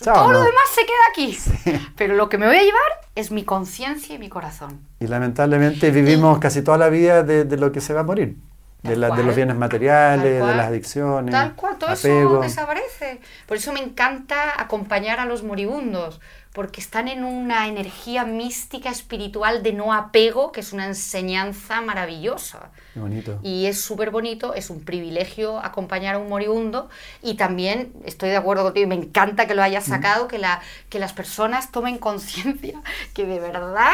[0.04, 1.86] todo lo demás se queda aquí.
[1.97, 4.80] Pero lo que me voy a llevar es mi conciencia y mi corazón.
[4.99, 8.38] Y lamentablemente vivimos casi toda la vida de, lo que se va a morir.
[8.84, 11.34] De, de, los bienes materiales, de las adicciones.
[11.34, 13.19] Tal cual, todo eso desaparece.
[13.45, 16.21] Por eso me encanta acompañar a los moribundos,
[16.53, 22.71] porque están en una energía mística espiritual de no apego, que es una enseñanza maravillosa.
[22.95, 23.39] bonito.
[23.43, 26.89] Y es súper bonito, es un privilegio acompañar a un moribundo
[27.21, 30.62] y también estoy de acuerdo contigo y me encanta que lo hayas sacado, que, la,
[30.89, 32.81] que las personas tomen conciencia
[33.13, 33.93] que de verdad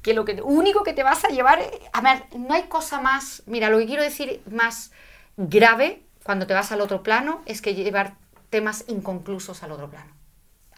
[0.00, 1.58] que lo que, único que te vas a llevar,
[1.92, 4.92] a ver, no hay cosa más, mira, lo que quiero decir más
[5.36, 8.14] grave cuando te vas al otro plano es que llevar
[8.50, 10.17] temas inconclusos al otro plano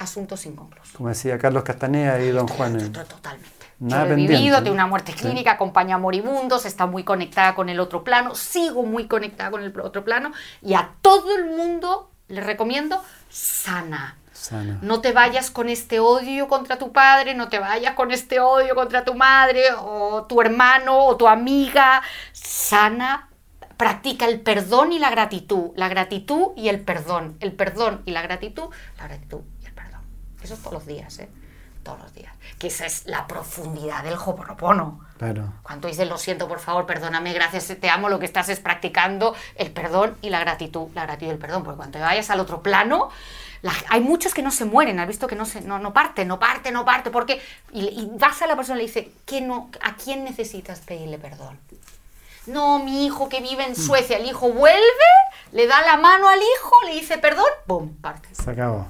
[0.00, 0.96] asuntos inconclusos.
[0.96, 2.92] Como decía Carlos Castaneda y don Juan.
[2.92, 3.48] Totalmente.
[3.78, 7.68] Nada Yo he vivido de una muerte clínica, acompaña a moribundos, está muy conectada con
[7.70, 12.10] el otro plano, sigo muy conectada con el otro plano y a todo el mundo
[12.28, 14.18] le recomiendo sana.
[14.32, 14.78] sana.
[14.82, 18.74] No te vayas con este odio contra tu padre, no te vayas con este odio
[18.74, 22.02] contra tu madre o tu hermano o tu amiga.
[22.32, 23.30] Sana,
[23.78, 28.20] practica el perdón y la gratitud, la gratitud y el perdón, el perdón y la
[28.20, 29.40] gratitud, la gratitud
[30.42, 31.28] eso todos los días, ¿eh?
[31.82, 32.32] Todos los días.
[32.58, 35.00] Que esa es la profundidad del Hoponopono.
[35.16, 35.54] Claro.
[35.62, 39.34] Cuando dices lo siento, por favor, perdóname, gracias, te amo, lo que estás es practicando
[39.54, 40.88] el perdón y la gratitud.
[40.94, 41.64] La gratitud y el perdón.
[41.64, 43.10] Porque cuando te vayas al otro plano,
[43.88, 46.38] hay muchos que no se mueren, has visto que no, se, no, no parte, no
[46.38, 49.70] parte, no parte, porque y, y, vas a la persona y le dices, ¿qué no,
[49.82, 51.58] ¿a quién necesitas pedirle perdón?
[52.46, 53.76] No, mi hijo que vive en mm.
[53.76, 54.80] Suecia, el hijo vuelve,
[55.52, 57.94] le da la mano al hijo, le dice perdón, ¡pum!
[57.96, 58.28] parte.
[58.34, 58.88] Se acabó.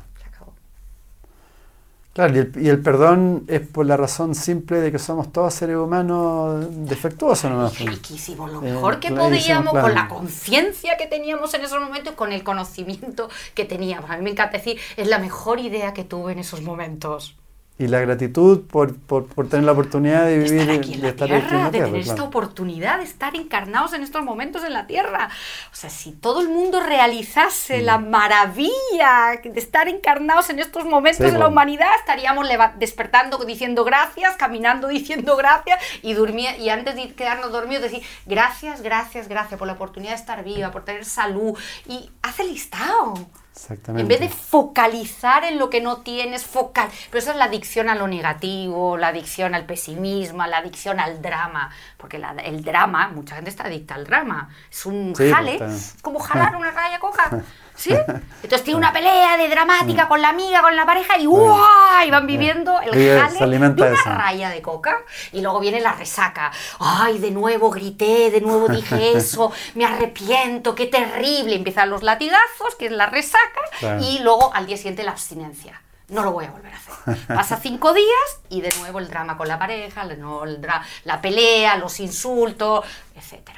[2.12, 6.66] Claro, y el, perdón es por la razón simple de que somos todos seres humanos
[6.88, 7.50] defectuosos.
[7.50, 7.68] ¿no?
[7.68, 12.42] Riquísimo, lo mejor que podíamos, con la conciencia que teníamos en esos momentos, con el
[12.42, 14.10] conocimiento que teníamos.
[14.10, 17.36] A mí me encanta decir, es la mejor idea que tuve en esos momentos
[17.80, 21.12] y la gratitud por, por, por, tener la oportunidad de vivir estar aquí en la
[21.14, 25.30] tierra, de tener esta oportunidad de estar encarnados en estos momentos en la tierra.
[25.72, 28.10] O sea, si todo el mundo realizase la mm.
[28.10, 32.46] maravilla de estar encarnados en estos momentos de la humanidad, estaríamos
[32.78, 38.82] despertando diciendo gracias, caminando diciendo gracias y durmía, y antes de quedarnos dormidos decir gracias,
[38.82, 43.14] gracias, gracias por la oportunidad de estar viva, por tener salud y hace listado.
[43.54, 44.02] Exactamente.
[44.02, 46.88] En vez de focalizar en lo que no tienes, focal.
[47.10, 51.20] Pero esa es la adicción a lo negativo, la adicción al pesimismo, la adicción al
[51.20, 51.70] drama.
[51.96, 54.48] Porque el drama, mucha gente está adicta al drama.
[54.70, 57.42] Es un jale, pues, como jalar una raya coca.
[57.74, 57.92] ¿Sí?
[57.92, 60.08] Entonces tiene una pelea de dramática mm.
[60.08, 62.06] con la amiga, con la pareja y ¡guau!
[62.06, 64.98] Y van viviendo el jale de una raya de coca.
[65.32, 66.50] Y luego viene la resaca.
[66.78, 69.52] ¡Ay, de nuevo grité, de nuevo dije eso!
[69.74, 70.74] ¡Me arrepiento!
[70.74, 71.54] ¡Qué terrible!
[71.54, 75.80] Empiezan los latigazos, que es la resaca, y luego al día siguiente la abstinencia
[76.10, 77.26] no lo voy a volver a hacer.
[77.28, 81.76] Pasa cinco días y de nuevo el drama con la pareja, de nuevo la pelea,
[81.76, 82.84] los insultos,
[83.14, 83.48] etc.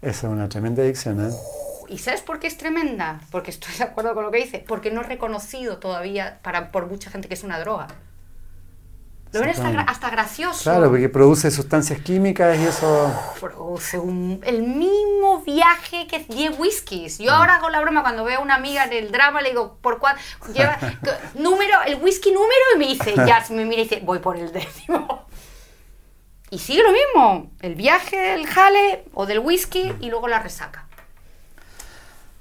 [0.00, 1.34] Esa es una tremenda adicción, ¿eh?
[1.88, 3.20] ¿Y sabes por qué es tremenda?
[3.30, 4.64] Porque estoy de acuerdo con lo que dice.
[4.66, 7.88] Porque no es reconocido todavía para, por mucha gente que es una droga.
[9.32, 10.62] Lo ven hasta, gracioso.
[10.62, 13.12] Claro, porque produce sustancias químicas y eso...
[13.38, 13.98] Produce
[14.44, 17.18] el mismo viaje que 10 whiskies.
[17.18, 19.76] Yo ahora hago la broma cuando veo a una amiga en el drama, le digo,
[19.82, 20.16] ¿por cuál?
[20.54, 20.78] Lleva
[21.34, 24.50] número, el whisky número y me dice, ya, me mira y dice, voy por el
[24.50, 25.26] décimo.
[26.50, 30.87] Y sigue lo mismo, el viaje del jale o del whisky y luego la resaca.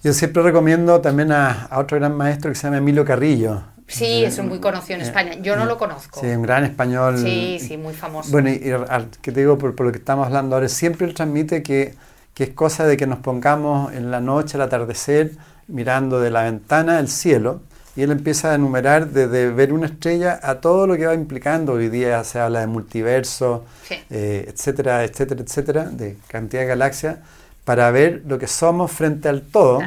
[0.04, 3.64] Yo siempre recomiendo también a, a otro gran maestro que se llama Emilio Carrillo.
[3.88, 5.36] Sí, es muy conocido en España.
[5.42, 6.20] Yo no lo conozco.
[6.20, 7.18] Sí, un gran español.
[7.18, 8.32] Sí, sí, muy famoso.
[8.32, 8.60] Bueno, y,
[9.22, 11.96] que te digo por, por, lo que estamos hablando ahora, siempre él transmite que,
[12.34, 15.32] que, es cosa de que nos pongamos en la noche, al atardecer,
[15.68, 17.62] mirando de la ventana el cielo,
[17.96, 21.74] y él empieza a enumerar desde ver una estrella a todo lo que va implicando.
[21.74, 23.64] Hoy día se habla de multiverso,
[24.10, 27.18] eh, etcétera, etcétera, etcétera, de cantidad de galaxias
[27.68, 29.82] para ver lo que somos frente al todo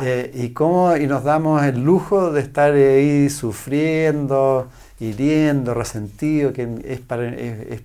[0.00, 6.66] eh, y cómo y nos damos el lujo de estar ahí sufriendo, hiriendo, resentido, que
[6.82, 7.82] es, para, es,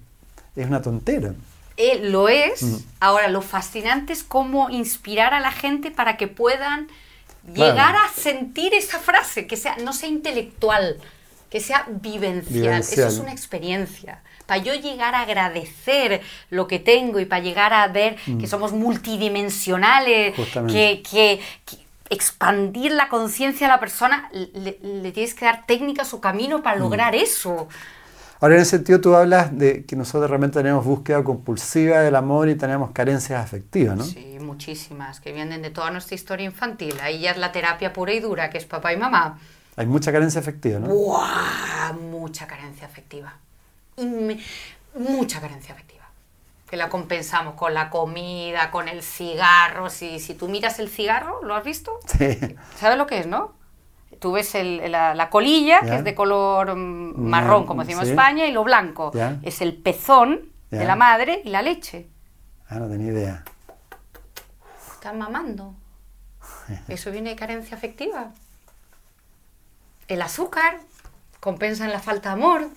[0.55, 1.33] es una tontera.
[1.75, 2.63] Eh, lo es.
[2.63, 2.77] Mm.
[3.01, 6.87] Ahora, lo fascinante es cómo inspirar a la gente para que puedan
[7.53, 10.95] llegar a sentir esa frase, que sea, no sea intelectual,
[11.49, 12.81] que sea vivencial.
[12.81, 17.71] Eso es una experiencia para yo llegar a agradecer lo que tengo y para llegar
[17.71, 18.47] a ver que mm.
[18.47, 20.33] somos multidimensionales,
[20.67, 21.39] que,
[22.09, 26.79] expandir la conciencia a la persona, le, tienes que dar técnicas o camino para mm.
[26.79, 27.67] lograr eso.
[28.39, 32.49] Ahora, en ese sentido, tú hablas de que nosotros realmente tenemos búsqueda compulsiva del amor
[32.49, 34.03] y tenemos carencias afectivas, ¿no?
[34.03, 36.95] Sí, muchísimas, que vienen de toda nuestra historia infantil.
[37.03, 39.37] Ahí ya es la terapia pura y dura, que es papá y mamá.
[39.79, 40.87] Hay mucha carencia afectiva, ¿no?
[40.87, 41.93] ¡Buah!
[41.93, 43.33] Mucha carencia afectiva
[44.95, 46.05] mucha carencia afectiva.
[46.69, 49.89] Que la compensamos con la comida, con el cigarro.
[49.89, 51.99] Si, si tú miras el cigarro, ¿lo has visto?
[52.05, 52.37] Sí.
[52.75, 53.53] ¿Sabes lo que es, no?
[54.19, 58.51] Tú ves la, colilla, que es de color mm, marrón, como decimos en España, y
[58.51, 59.11] lo blanco
[59.43, 62.07] es el pezón de la madre y la leche.
[62.67, 63.43] Ah, no tenía idea.
[64.93, 65.73] Están mamando.
[66.87, 68.31] Eso viene de carencia afectiva.
[70.09, 70.79] El azúcar
[71.39, 72.67] compensa en la falta de amor.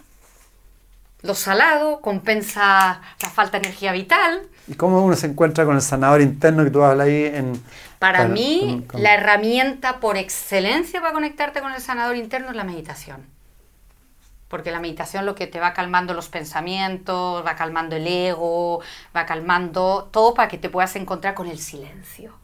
[1.22, 4.42] Lo salado compensa la falta de energía vital.
[4.68, 7.62] ¿Y cómo uno se encuentra con el sanador interno que tú hablas ahí en...
[7.98, 13.24] Para, mí, la herramienta por excelencia para conectarte con el sanador interno es la meditación.
[14.48, 18.80] Porque la meditación lo que te va calmando los pensamientos, va calmando el ego,
[19.16, 22.34] va calmando todo para que te puedas encontrar con el silencio.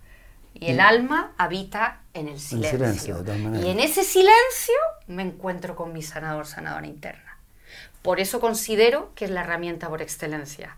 [0.55, 0.81] Y el mm.
[0.81, 3.25] alma habita en el silencio.
[3.63, 4.75] y en ese silencio
[5.07, 7.39] me encuentro con mi sanador, sanadora interna.
[8.03, 10.77] Por eso considero que es la herramienta por excelencia.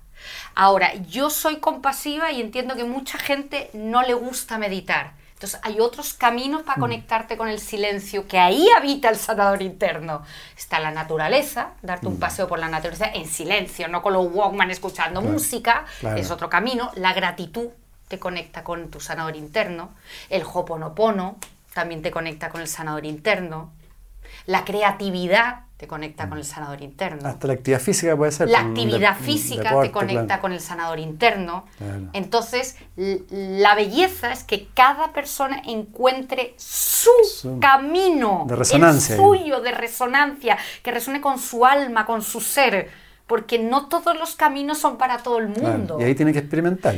[0.55, 5.13] Ahora, yo soy compasiva y entiendo que mucha gente no le gusta meditar.
[5.35, 6.81] Entonces, hay otros caminos para mm.
[6.81, 10.23] conectarte con el silencio, que ahí habita el sanador interno.
[10.55, 12.21] Está la naturaleza, darte un mm.
[12.21, 16.91] paseo por la naturaleza en silencio, no con los Walkman escuchando música, es otro camino.
[16.95, 17.71] La gratitud
[18.11, 19.91] te conecta con tu sanador interno.
[20.31, 21.37] El Hoponopono
[21.73, 23.71] también te conecta con el sanador interno.
[24.47, 27.29] La creatividad te conecta con el sanador interno.
[27.29, 28.49] Hasta la actividad física puede ser.
[28.49, 31.67] La actividad física te conecta con el sanador interno.
[32.13, 39.71] Entonces, la belleza es que cada persona encuentre su, camino, de resonancia, el suyo de
[39.71, 42.91] resonancia, que resuene con su alma, con su ser,
[43.29, 45.97] porque no todos los caminos son para todo el mundo.
[46.01, 46.97] Y ahí tiene que experimentar.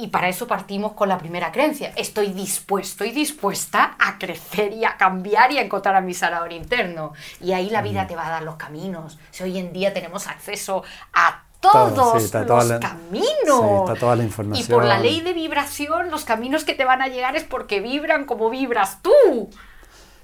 [0.00, 1.92] Y para eso partimos con la primera creencia.
[1.94, 6.52] Estoy dispuesto y dispuesta a crecer y a cambiar y a encontrar a mi sanador
[6.52, 7.12] interno.
[7.40, 9.18] Y ahí la vida te va a dar los caminos.
[9.30, 10.82] Si hoy en día tenemos acceso
[11.12, 13.98] a todos los caminos.
[13.98, 14.66] toda la información.
[14.66, 17.80] Y por la ley de vibración, los caminos que te van a llegar es porque
[17.80, 19.50] vibran como vibras tú.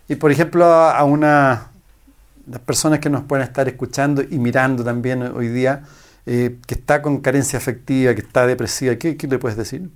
[0.09, 1.69] Y por ejemplo, a una
[2.47, 5.83] las personas que nos pueden estar escuchando y mirando también hoy día,
[6.27, 9.91] eh, que está con carencia afectiva, que está depresiva, ¿qué, ¿qué le puedes decir?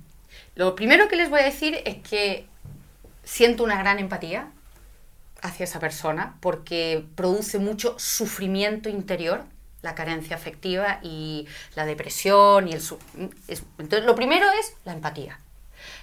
[0.55, 2.47] Lo primero que les voy a decir es que
[3.23, 4.47] siento una gran empatía
[5.41, 9.43] hacia esa persona porque produce mucho sufrimiento interior
[9.81, 12.81] la carencia afectiva y la depresión y el
[13.77, 15.39] entonces lo primero es la empatía.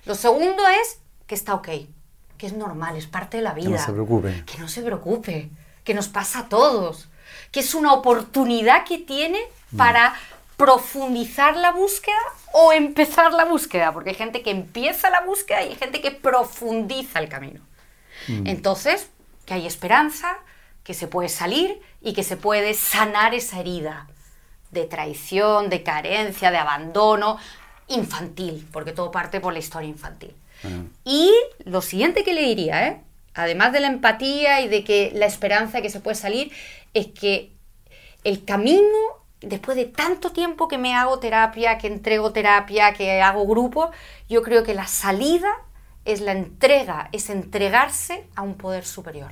[0.05, 1.68] Lo segundo es que está ok
[2.37, 4.45] que es normal es parte de la vida que no se preocupe.
[4.47, 5.51] Que no se preocupe
[5.85, 7.09] que nos pasa a todos
[7.53, 9.39] que es una oportunidad que tiene
[9.77, 10.14] para
[10.57, 12.16] profundizar la búsqueda
[12.53, 16.11] o empezar la búsqueda, porque hay gente que empieza la búsqueda y hay gente que
[16.11, 17.61] profundiza el camino.
[18.27, 18.47] Mm.
[18.47, 19.09] Entonces,
[19.47, 20.39] que hay esperanza,
[20.83, 24.09] que se puede salir y que se puede sanar esa herida
[24.71, 27.39] de traición, de carencia, de abandono
[27.89, 30.35] infantil, porque todo parte por la historia infantil.
[31.05, 31.33] Y
[31.64, 33.01] lo siguiente que le diría, ¿eh?
[33.35, 36.51] además de la empatía y de que la esperanza que se puede salir,
[36.95, 37.53] es que
[38.25, 38.83] el camino
[39.41, 43.91] después de tanto tiempo que me hago terapia, que entrego terapia, que hago grupo,
[44.28, 45.49] yo creo que la salida
[46.05, 49.30] es la entrega, es entregarse a un poder superior.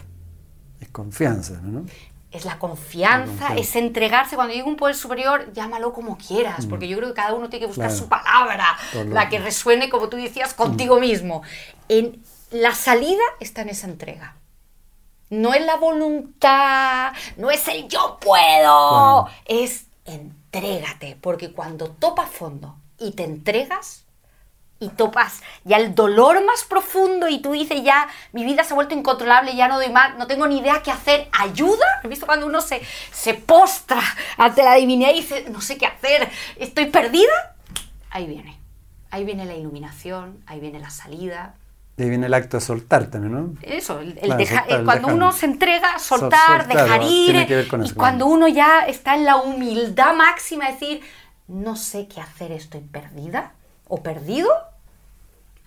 [0.80, 1.86] Es confianza, ¿no?
[2.30, 4.36] Es la confianza, es entregarse.
[4.36, 7.61] Cuando digo un poder superior, llámalo como quieras, porque yo creo que cada uno tiene
[7.61, 8.02] que buscar Claro.
[8.02, 11.42] su palabra, Por la que resuene, como tú decías, contigo mismo.
[11.88, 14.36] En, la salida está en esa entrega.
[15.30, 22.76] No es la voluntad, no es el yo puedo, es entrégate, porque cuando topas fondo
[22.98, 24.07] y te entregas
[24.78, 28.74] y topas ya el dolor más profundo y tú dices ya mi vida se ha
[28.74, 31.86] vuelto incontrolable, ya no doy más, no tengo ni idea qué hacer, ayuda.
[32.02, 32.82] ¿Has visto cuando uno se,
[33.12, 34.00] se postra
[34.36, 37.57] ante la divinidad y dice no sé qué hacer, estoy perdida?
[38.11, 38.59] Ahí viene,
[39.11, 41.54] ahí viene la iluminación, ahí viene la salida,
[41.97, 43.55] De ahí viene el acto de soltar también, ¿no?
[43.62, 47.03] eso, el, el Claro, deja- soltar, el cuando uno se entrega, Sol- soltar, soltar, dejar
[47.05, 50.70] ir, Tiene que ver con y eso, cuando uno ya está en la humildad máxima,
[50.70, 51.01] decir,
[51.49, 53.53] no sé qué hacer, estoy perdida
[53.88, 54.51] o perdido,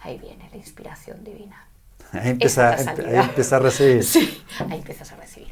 [0.02, 1.66] ahí viene la inspiración divina.
[2.12, 4.04] Ahí empieza, es ahí empieza a recibir.
[4.04, 5.50] Sí, ahí empiezas a recibir.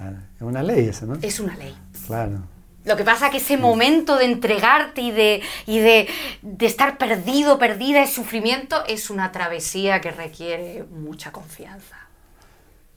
[0.00, 1.14] Ah, Es una ley esa, ¿no?
[1.22, 1.76] Es una ley.
[2.06, 2.40] Claro.
[2.84, 6.08] Lo que pasa es que ese momento de entregarte y de, y de,
[6.42, 11.96] de estar perdido, perdida, de sufrimiento, es una travesía que requiere mucha confianza.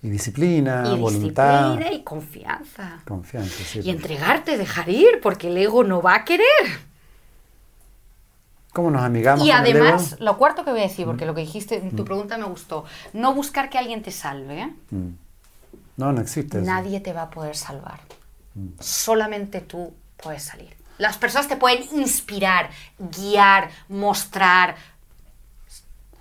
[0.01, 2.99] Y disciplina, y voluntad, disciplina y confianza.
[3.05, 3.79] confianza, sí.
[3.83, 6.45] Y entregarte, dejar ir, porque el ego no va a querer.
[8.73, 10.25] ¿Cómo nos amigamos Y con el además, ego?
[10.25, 12.85] lo cuarto que voy a decir, porque lo que dijiste en tu pregunta me gustó,
[13.13, 14.61] no buscar que alguien te salve.
[14.61, 14.73] ¿eh?
[14.91, 15.09] Mm.
[15.97, 16.65] No, no existe eso.
[16.65, 17.99] Nadie te va a poder salvar.
[18.79, 20.75] Solamente tú puedes salir.
[20.97, 24.75] Las personas te pueden inspirar, guiar, mostrar.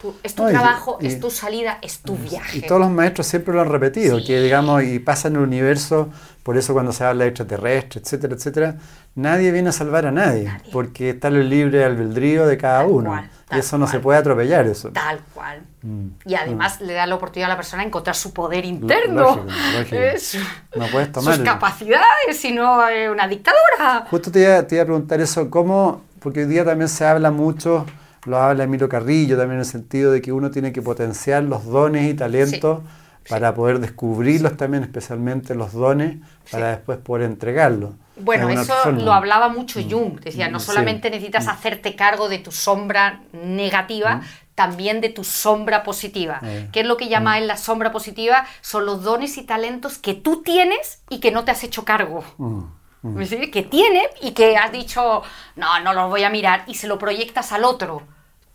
[0.01, 2.59] Tu- es tu No, trabajo, y- es tu salida, es tu viaje.
[2.59, 4.25] Y todos los maestros siempre lo han repetido, Sí.
[4.27, 6.11] que digamos, y pasa en el universo,
[6.43, 8.77] por eso cuando se habla de extraterrestre, etcétera, etcétera,
[9.15, 10.73] nadie viene a salvar a nadie, Nadie.
[10.73, 13.11] porque está el libre albedrío de cada Tal uno.
[13.11, 14.89] cual, y eso no se puede atropellar eso.
[14.91, 15.63] Tal cual.
[15.83, 16.09] Mm.
[16.27, 19.21] Y además le da la oportunidad a la persona de encontrar su poder interno.
[19.23, 19.47] lógico,
[19.79, 19.97] lógico.
[19.97, 20.39] Es-
[20.77, 21.35] No puedes tomar.
[21.37, 24.07] sus capacidades, sino eh, una dictadura.
[24.11, 26.03] Justo te iba, te iba a preguntar eso, ¿cómo?
[26.21, 27.85] Porque hoy día también se habla mucho,
[28.27, 31.65] lo habla Emilio Carrillo también en el sentido de que uno tiene que potenciar los
[31.67, 32.81] dones y talentos
[33.25, 36.17] Sí, para poder descubrirlos también, especialmente los dones,
[36.51, 37.91] para después poder entregarlos.
[38.17, 40.21] Bueno, eso lo hablaba mucho Jung.
[40.21, 44.21] Decía, no Mm, solamente necesitas hacerte cargo de tu sombra negativa,
[44.55, 46.41] también de tu sombra positiva.
[46.43, 48.47] Eh, ¿Qué es lo que llama él la sombra positiva?
[48.61, 52.23] Son los dones y talentos que tú tienes y que no te has hecho cargo.
[52.37, 52.65] Mm,
[53.03, 53.51] mm.
[53.51, 55.23] Que tiene y que has dicho,
[55.57, 58.03] no, no los voy a mirar y se lo proyectas al otro.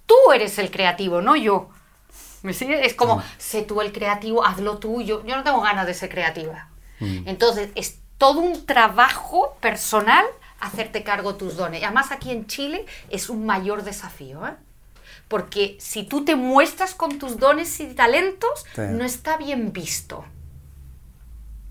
[0.05, 1.69] Tú eres el creativo, no yo.
[2.43, 2.85] ¿Me sigue?
[2.85, 5.01] Es como, sé tú el creativo, hazlo tú.
[5.01, 6.69] Yo, yo no tengo ganas de ser creativa.
[6.99, 10.25] Entonces, es todo un trabajo personal
[10.59, 11.81] hacerte cargo de tus dones.
[11.81, 14.55] Y además aquí en Chile es un mayor desafío, ¿eh?
[15.27, 18.81] Porque si tú te muestras con tus dones y talentos, Sí.
[18.91, 20.23] no está bien visto.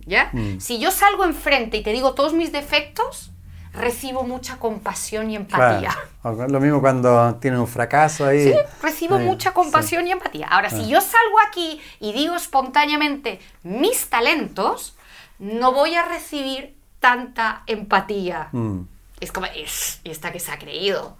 [0.00, 0.30] ¿Ya?
[0.32, 0.60] Mm.
[0.60, 3.32] Si yo salgo enfrente y te digo todos mis defectos,
[3.72, 5.96] recibo mucha compasión y empatía.
[6.22, 6.48] Claro.
[6.48, 8.44] Lo mismo cuando tiene un fracaso ahí.
[8.44, 10.46] Sí, recibo mucha compasión y empatía.
[10.48, 14.96] Ahora, si yo salgo aquí y digo espontáneamente mis talentos,
[15.38, 18.48] no voy a recibir tanta empatía.
[18.52, 18.82] Mm.
[19.20, 21.16] Es como, es, ¿y esta que se ha creído?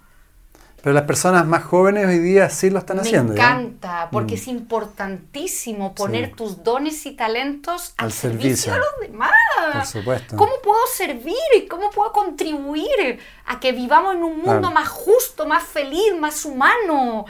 [0.81, 3.33] Pero las personas más jóvenes hoy día sí lo están Me haciendo.
[3.33, 3.43] ¿ya?
[3.51, 6.33] encanta, porque es importantísimo poner Sí.
[6.35, 8.55] tus dones y talentos al, Al servicio.
[8.57, 8.73] servicio.
[8.73, 9.31] de los demás.
[9.73, 10.35] Por supuesto.
[10.37, 14.71] ¿Cómo puedo servir y cómo puedo contribuir a que vivamos en un mundo Claro.
[14.71, 17.25] más justo, más feliz, más humano?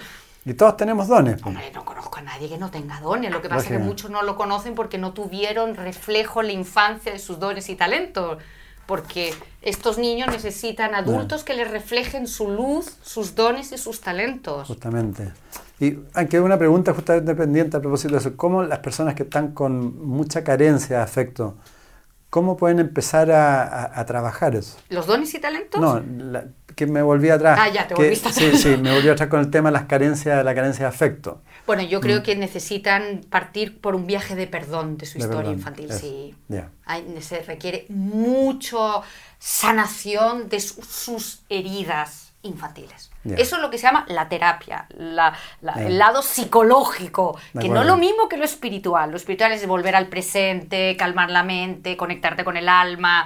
[0.46, 1.42] Y todos tenemos dones.
[1.44, 3.32] Hombre, no conozco a nadie que no tenga dones.
[3.32, 3.90] Lo que pasa es que Lógico.
[3.90, 7.76] muchos no lo conocen porque no tuvieron reflejo en la infancia de sus dones y
[7.76, 8.38] talentos.
[8.88, 14.68] Porque estos niños necesitan adultos que les reflejen su luz, sus dones y sus talentos.
[14.68, 15.32] Justamente.
[15.80, 19.52] Y aunque una pregunta justamente pendiente a propósito de eso, ¿cómo las personas que están
[19.54, 21.56] con mucha carencia de afecto,
[22.30, 24.78] cómo pueden empezar a, a- a trabajar eso?
[24.90, 25.80] ¿Los dones y talentos?
[25.82, 27.60] No, la- que me volví atrás.
[27.62, 28.62] Ah, ya, te volviste Sí, atrás.
[28.62, 31.42] sí, me volví atrás con el tema de las carencias, la carencia de afecto.
[31.68, 35.22] Bueno, yo creo que necesitan partir por un viaje de perdón de su Mm.
[35.22, 35.92] De historia perdón, infantil.
[35.94, 36.36] Sí.
[36.86, 39.04] Hay- se requiere mucho
[39.38, 43.12] sanación de su- sus heridas infantiles.
[43.26, 45.88] Eso es lo que se llama la terapia, la- la- Ya.
[45.88, 49.12] el lado psicológico, De que no es lo mismo que lo espiritual.
[49.12, 53.26] Lo espiritual es volver al presente, calmar la mente, conectarte con el alma.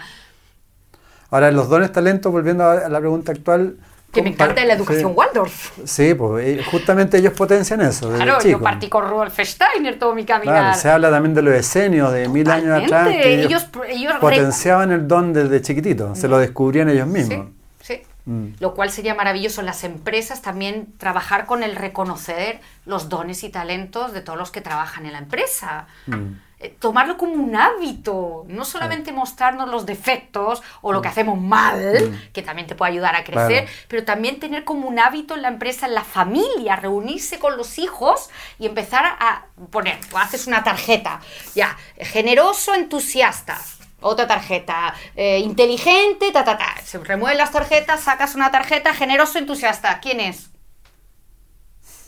[1.29, 3.77] Ahora, los dones talentos, volviendo a la pregunta actual,
[4.11, 5.15] Que me encanta la educación sí.
[5.17, 5.71] Waldorf.
[5.85, 8.09] Sí, pues eh, justamente ellos potencian eso.
[8.13, 10.63] Claro, yo partí con Rudolf Steiner todo mi caminar.
[10.63, 13.07] Claro, se habla también de los esenios de mil años atrás.
[13.07, 17.47] Que ellos, Ellos- potenciaban el don desde chiquitito, se lo descubrían ellos mismos.
[17.81, 18.01] Sí, sí.
[18.25, 18.47] Mm.
[18.59, 23.49] Lo cual sería maravilloso en las empresas también trabajar con el reconocer los dones y
[23.49, 25.87] talentos de todos los que trabajan en la empresa.
[26.07, 26.33] Mm.
[26.63, 32.19] Eh, Tomarlo como un hábito, no solamente mostrarnos los defectos o lo que hacemos mal,
[32.33, 33.65] que también te puede ayudar a crecer, Mm.
[33.65, 33.85] Claro.
[33.87, 37.79] pero también tener como un hábito en la empresa, en la familia, reunirse con los
[37.79, 41.19] hijos y empezar a poner, haces una tarjeta,
[41.55, 43.59] ya, generoso, entusiasta,
[43.99, 46.75] otra tarjeta, eh, inteligente, ta, ta, ta.
[46.83, 49.99] Se remueven las tarjetas, sacas una tarjeta, generoso, entusiasta.
[49.99, 50.49] ¿Quién es?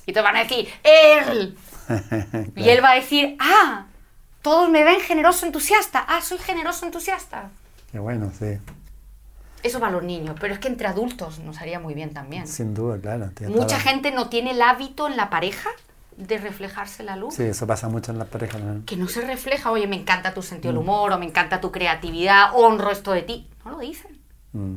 [0.06, 1.58] Y te van a decir, él.
[2.56, 3.86] Y él va a decir, ah,
[4.44, 6.06] todos me ven generoso, entusiasta.
[6.08, 7.50] Ah, soy generoso, entusiasta.
[7.92, 8.60] Qué bueno, sí.
[9.64, 12.46] Eso para los niños, pero es que entre adultos nos haría muy bien también.
[12.48, 13.32] Sin duda, claro.
[13.48, 15.70] Mucha gente no tiene el hábito en la pareja
[16.18, 17.36] de reflejarse la luz.
[17.36, 18.62] Sí, eso pasa mucho en las parejas.
[18.62, 18.86] ¿no?
[18.86, 20.76] Que no se refleja, oye, me encanta tu sentido Mm.
[20.76, 23.50] del humor, o me encanta tu creatividad, honro esto de ti.
[23.64, 24.20] No lo dicen.
[24.52, 24.76] Mm.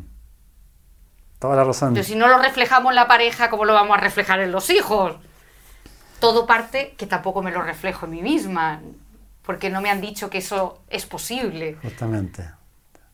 [1.41, 1.93] Toda la razón.
[1.93, 4.71] Pero si no lo reflejamos en la pareja, ¿cómo lo vamos a reflejar en los
[4.71, 5.17] hijos?
[6.21, 8.81] Todo parte que tampoco me lo reflejo en mí misma,
[9.47, 12.45] porque no me han dicho que eso es posible, Justamente.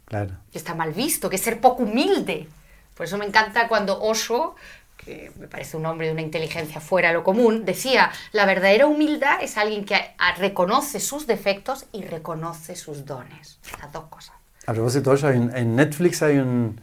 [0.06, 0.32] Claro.
[0.50, 2.48] que está mal visto, que es ser poco humilde.
[2.96, 4.54] Por eso me encanta cuando Osho,
[4.96, 8.86] que me parece un hombre de una inteligencia fuera de lo común, decía, la verdadera
[8.86, 9.96] humildad es alguien que
[10.38, 13.58] reconoce sus defectos y reconoce sus dones.
[13.80, 14.34] Las dos cosas.
[14.66, 16.80] A propósito un- en Netflix hay un,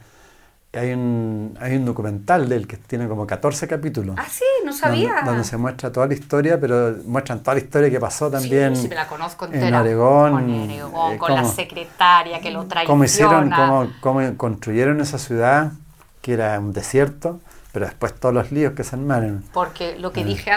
[0.72, 4.14] hay, un, hay un documental de él que tiene como 14 capítulos.
[4.18, 5.14] Ah, sí, no sabía.
[5.16, 8.76] Donde, donde se muestra toda la historia, pero muestran toda la historia que pasó también
[8.76, 9.80] sí, sí, me la conozco en entera.
[9.80, 10.32] Oregón.
[10.32, 12.86] Con Oregón, eh, con la cómo- secretaria que lo traiciona.
[12.86, 15.72] cómo hicieron, cómo, cómo construyeron esa ciudad,
[16.22, 17.40] que era un desierto,
[17.72, 19.42] pero después todos los líos que se armaron.
[19.52, 20.54] Porque lo que Eh, dije eh.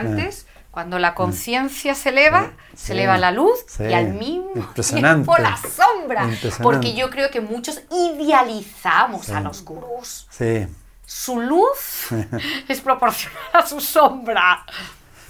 [0.74, 5.38] Cuando la conciencia se eleva, se Sí, eleva la luz sí, y al mismo tiempo
[5.38, 6.28] la sombra.
[6.64, 9.44] Porque yo creo que muchos idealizamos a Sí.
[9.44, 10.28] los gurús.
[10.32, 10.66] Sí.
[11.06, 12.08] Su luz
[12.68, 14.66] es proporcional a su sombra.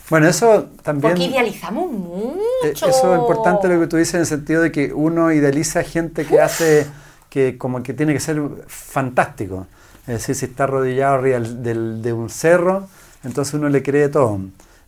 [0.10, 1.14] Bueno, eso también...
[1.14, 2.40] Porque idealizamos mucho.
[2.64, 5.84] Eh, Eso es importante lo que tú dices en el sentido de que uno idealiza
[5.84, 6.88] gente que hace,
[7.30, 9.68] que como que tiene que ser fantástico.
[10.08, 12.88] Es decir, si está arrodillado arriba del- de un cerro,
[13.24, 14.40] entonces uno le cree todo.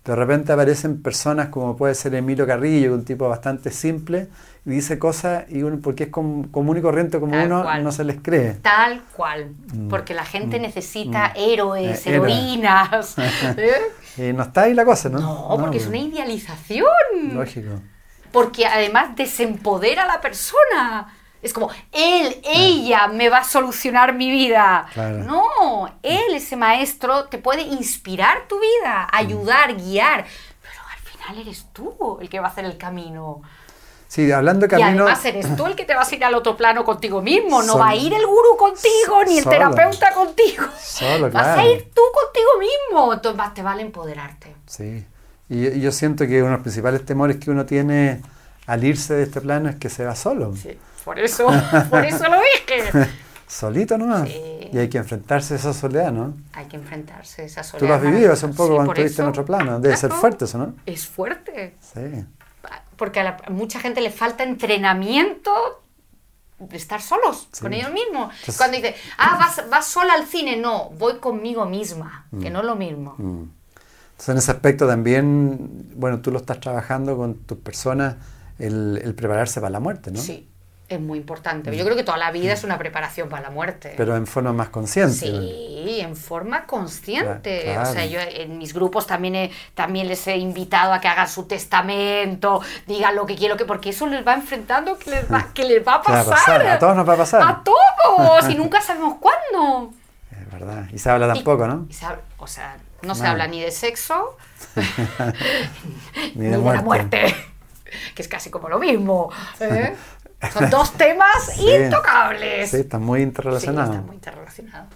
[0.05, 4.27] De repente aparecen personas como puede ser Emilio Carrillo, un tipo bastante simple,
[4.63, 7.83] y dice cosas y uno, porque es com- común y corriente como Tal uno, cual.
[7.83, 8.53] no se les cree.
[8.61, 9.49] Tal cual.
[9.89, 12.09] Porque la gente necesita héroes, Mm.
[12.09, 12.31] Eh, héroe.
[12.31, 13.15] heroínas.
[13.57, 13.73] ¿eh?
[14.17, 15.19] Y no está ahí la cosa, ¿no?
[15.19, 16.85] No, porque es una idealización.
[17.33, 17.71] Lógico.
[18.31, 21.14] Porque además desempodera a la persona.
[21.45, 24.87] Es como, él, ella me va a solucionar mi vida.
[24.93, 25.19] Claro.
[25.19, 30.25] No, él, ese maestro, te puede inspirar tu vida, ayudar, guiar.
[30.61, 33.43] Pero al final eres tú el que va a hacer el camino.
[34.07, 35.03] Sí, hablando de Y camino...
[35.03, 37.61] además eres tú el que te vas a ir al otro plano contigo mismo.
[37.61, 39.55] No va a ir el gurú contigo, ni el Solo.
[39.55, 40.63] terapeuta contigo.
[40.81, 43.13] Solo, Vas a ir tú contigo mismo.
[43.13, 44.55] Entonces más te vale empoderarte.
[44.65, 45.05] Sí,
[45.49, 48.21] y, y yo siento que uno de los principales temores que uno tiene
[48.65, 50.75] al irse de este plano es que se va solo, Sí,
[51.05, 51.47] por eso,
[51.89, 53.07] por eso lo dije.
[53.47, 54.27] solito nomás.
[54.27, 54.41] Sí.
[54.73, 56.33] Y hay que enfrentarse a esa soledad, ¿no?
[56.53, 57.79] Hay que enfrentarse a esa soledad.
[57.79, 59.79] Tú lo has vivido hace un poco Sí, cuando estuviste en otro plano.
[59.79, 60.73] Debe ser fuerte eso, ¿no?
[60.85, 61.77] Es fuerte.
[61.79, 62.25] Sí.
[62.97, 65.51] Porque a, la- a mucha gente le falta entrenamiento
[66.59, 67.61] de estar solos Sí.
[67.61, 68.33] con ellos mismos.
[68.33, 72.59] Entonces- Cuando dice, ah, vas, vas sola al cine, no, voy conmigo misma, que no
[72.59, 73.15] es lo mismo.
[73.17, 73.43] Mm.
[74.11, 78.15] Entonces, en ese aspecto también, bueno, tú lo estás trabajando con tus personas,
[78.57, 80.19] el, el prepararse para la muerte, ¿no?
[80.19, 80.23] Mm.
[80.23, 80.49] Sí,
[80.87, 81.75] es muy importante.
[81.75, 83.95] Yo creo que toda la vida es una preparación para la muerte.
[83.97, 85.13] Pero en forma más consciente.
[85.15, 87.65] Sí, en forma consciente.
[87.73, 88.09] Cla- O sea, claro.
[88.09, 92.61] yo en mis grupos también, he- también les he invitado a que hagan su testamento,
[92.85, 95.85] digan lo que quiero, que porque eso les va enfrentando, que les va, que les
[95.85, 96.45] va a ¿Qué va a pasar.
[96.59, 96.67] pasar?
[96.67, 97.41] A todos nos va a pasar.
[97.43, 99.91] A todos, y nunca sabemos cuándo.
[100.31, 100.85] Es verdad.
[100.93, 101.87] Y se habla tampoco, ¿no?
[101.89, 104.37] y se habla- o sea, no se habla ni de sexo,
[104.75, 104.83] Ni
[106.35, 107.35] ni de de la muerte,
[108.13, 109.31] que es casi como lo mismo.
[109.59, 109.95] ¿eh?
[110.53, 111.67] Son dos temas Sí.
[111.69, 112.69] intocables.
[112.71, 113.89] Sí, están muy Sí, interrelacionados.
[113.91, 114.87] están muy interrelacionados.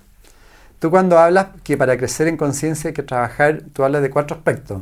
[0.80, 4.38] Tú cuando hablas que para crecer en conciencia hay que trabajar, tú hablas de cuatro
[4.38, 4.82] aspectos.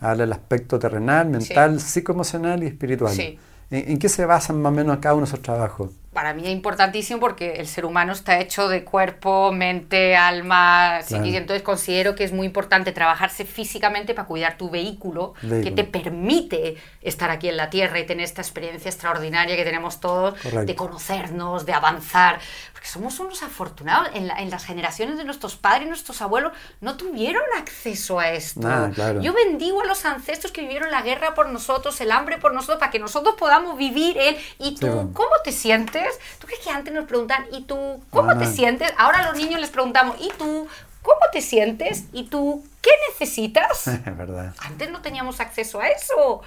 [0.00, 3.12] Hablas del aspecto terrenal, mental, psicoemocional y espiritual.
[3.14, 3.38] Sí.
[3.70, 5.90] ¿En, en qué se basan más o menos cada uno de esos trabajos?
[6.18, 11.24] Para mí es importantísimo porque el ser humano está hecho de cuerpo, mente, alma, Claro.
[11.26, 15.84] y entonces considero que es muy importante trabajarse físicamente para cuidar tu vehículo, que te
[15.84, 20.64] permite estar aquí en la Tierra y tener esta experiencia extraordinaria que tenemos todos, Correcto.
[20.66, 22.40] de conocernos, de avanzar,
[22.72, 24.08] porque somos unos afortunados.
[24.14, 28.30] En, la- en las generaciones de nuestros padres y nuestros abuelos no tuvieron acceso a
[28.32, 28.60] esto.
[28.94, 29.20] Claro.
[29.22, 32.78] Yo bendigo a los ancestros que vivieron la guerra por nosotros, el hambre por nosotros,
[32.80, 34.36] para que nosotros podamos vivir él.
[34.58, 35.10] ¿Y tú, bueno.
[35.14, 36.07] cómo te sientes?
[36.38, 38.38] ¿Tú crees que antes nos preguntan, ¿y tú, cómo Ah.
[38.38, 38.92] te sientes?
[38.96, 40.66] Ahora a los niños les preguntamos, ¿y tú,
[41.02, 42.04] cómo te sientes?
[42.12, 43.86] ¿Y tú, qué necesitas?
[43.88, 44.54] Es verdad.
[44.60, 46.42] Antes no teníamos acceso a eso.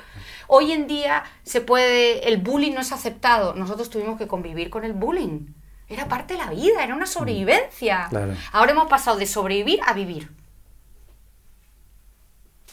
[0.47, 3.53] Hoy en día se puede, el bullying no es aceptado.
[3.55, 5.47] Nosotros tuvimos que convivir con el bullying.
[5.87, 8.07] Era parte de la vida, era una sobrevivencia.
[8.09, 8.33] Claro.
[8.53, 10.29] Ahora hemos pasado de sobrevivir a vivir.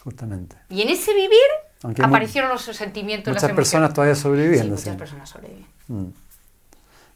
[0.05, 0.57] Justamente.
[0.69, 1.39] Y en ese vivir
[1.83, 3.95] Aunque aparecieron los sentimientos, las Muchas personas emociones.
[3.95, 4.77] todavía Sí, sobreviviendo.
[4.77, 4.99] muchas sí.
[4.99, 5.67] personas sobreviven.
[5.89, 6.07] Mm.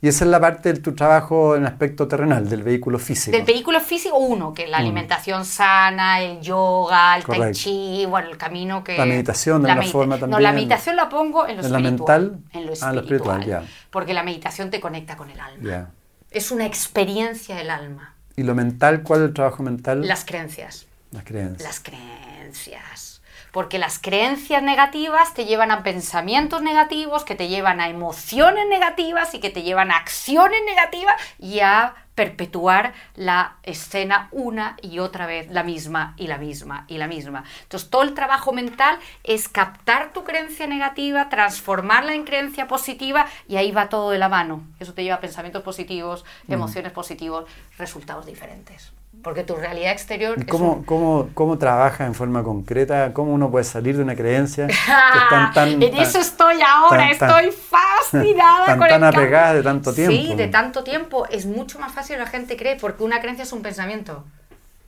[0.04, 3.36] Y esa es la parte de tu trabajo en aspecto terrenal, del vehículo físico.
[3.36, 8.36] Del vehículo físico, uno, que la alimentación sana, el yoga, el tai chi, bueno, el
[8.36, 8.98] camino que...
[8.98, 10.54] La meditación de alguna medita- forma No, la también.
[10.56, 12.22] meditación la pongo en lo ¿En la espiritual.
[12.22, 12.40] mental?
[12.52, 12.90] En lo Ah, espiritual.
[12.90, 13.62] en lo espiritual, ya.
[13.90, 15.62] Porque la meditación te conecta con el alma.
[15.70, 15.90] Ya.
[16.32, 18.16] Es una experiencia del alma.
[18.34, 19.02] ¿Y lo mental?
[19.04, 20.04] ¿Cuál es el trabajo mental?
[20.04, 20.86] Las creencias.
[21.12, 21.62] Las creencias.
[21.62, 23.11] Las creencias.
[23.52, 29.34] Porque las creencias negativas te llevan a pensamientos negativos, que te llevan a emociones negativas
[29.34, 35.26] y que te llevan a acciones negativas y a perpetuar la escena una y otra
[35.26, 37.44] vez, la misma y la misma y la misma.
[37.62, 43.56] Entonces, todo el trabajo mental es captar tu creencia negativa, transformarla en creencia positiva y
[43.56, 44.62] ahí va todo de la mano.
[44.78, 46.52] Eso te lleva a pensamientos positivos, Mm.
[46.52, 47.44] emociones positivos,
[47.78, 48.92] resultados diferentes.
[49.22, 53.12] Porque tu realidad exterior ¿Y es ¿Cómo, un- cómo, ¿Cómo trabajas en forma concreta?
[53.12, 54.72] ¿Cómo uno puede salir de una creencia que
[55.22, 59.20] están tan, en eso estoy ahora, tan- tan- estoy fascinada tan- con tan el cambio.
[59.20, 60.36] apegada de tanto Sí, tiempo.
[60.36, 61.26] de tanto tiempo.
[61.28, 64.24] Es mucho más fácil la gente cree, porque una creencia es un pensamiento.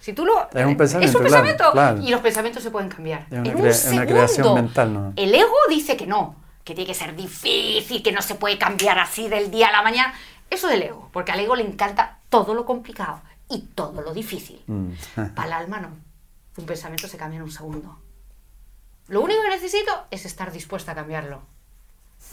[0.01, 1.99] Si tú lo, Es un pensamiento, es un pensamiento, claro.
[2.03, 3.27] y los pensamientos se pueden cambiar.
[3.31, 4.63] Es una en un es una creación segundo.
[4.63, 5.13] mental, ¿no?
[5.17, 8.99] El ego dice que no, que tiene que ser difícil, que no se puede cambiar
[8.99, 10.13] así del día a la mañana.
[10.51, 13.21] Eso es el ego, porque al ego le encanta todo lo complicado
[13.55, 14.63] y todo lo difícil.
[14.67, 14.91] Mm.
[15.35, 15.89] Para el alma no.
[16.57, 17.99] Un pensamiento se cambia en un segundo.
[19.09, 21.43] Lo único que necesito es estar dispuesta a cambiarlo.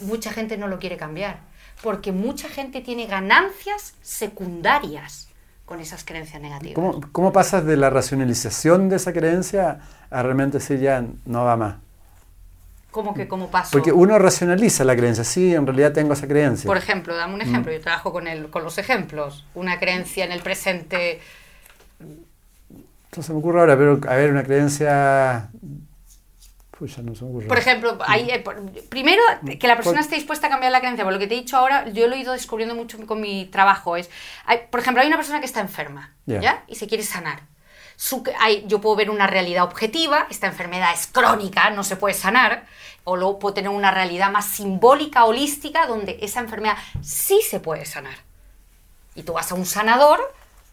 [0.00, 1.40] Mucha gente no lo quiere cambiar,
[1.82, 5.28] porque mucha gente tiene ganancias secundarias
[5.66, 6.74] con esas creencias negativas.
[6.74, 11.56] ¿Cómo, ¿Cómo pasas de la racionalización de esa creencia a realmente decir ya no va
[11.56, 11.76] más?
[12.92, 13.70] ¿Cómo que cómo paso?
[13.72, 16.68] Porque uno racionaliza la creencia, sí, en realidad tengo esa creencia.
[16.68, 17.48] Por ejemplo, dame un Mm.
[17.48, 17.72] ejemplo.
[17.72, 19.44] Yo trabajo con, el, con los ejemplos.
[19.54, 21.20] Una creencia en el presente.
[23.16, 25.48] No se me ocurre ahora, pero a ver, una creencia...
[26.78, 27.46] Pucha, no se me ocurre.
[27.46, 29.22] Por ejemplo, hay, eh, por- primero
[29.60, 31.04] que la persona esté dispuesta a cambiar la creencia.
[31.04, 33.46] Por lo que te he dicho ahora, yo lo he ido descubriendo mucho con mi
[33.46, 33.96] trabajo.
[33.96, 34.10] Es,
[34.46, 36.40] hay- por ejemplo, hay una persona que está enferma, Ya.
[36.40, 36.64] ¿ya?
[36.66, 37.40] Y se quiere sanar.
[37.96, 42.14] Su- hay- yo puedo ver una realidad objetiva, esta enfermedad es crónica, no se puede
[42.14, 42.66] sanar,
[43.04, 47.84] o luego puedo tener una realidad más simbólica, holística, donde esa enfermedad sí se puede
[47.84, 48.14] sanar.
[49.14, 50.20] Y tú vas a un sanador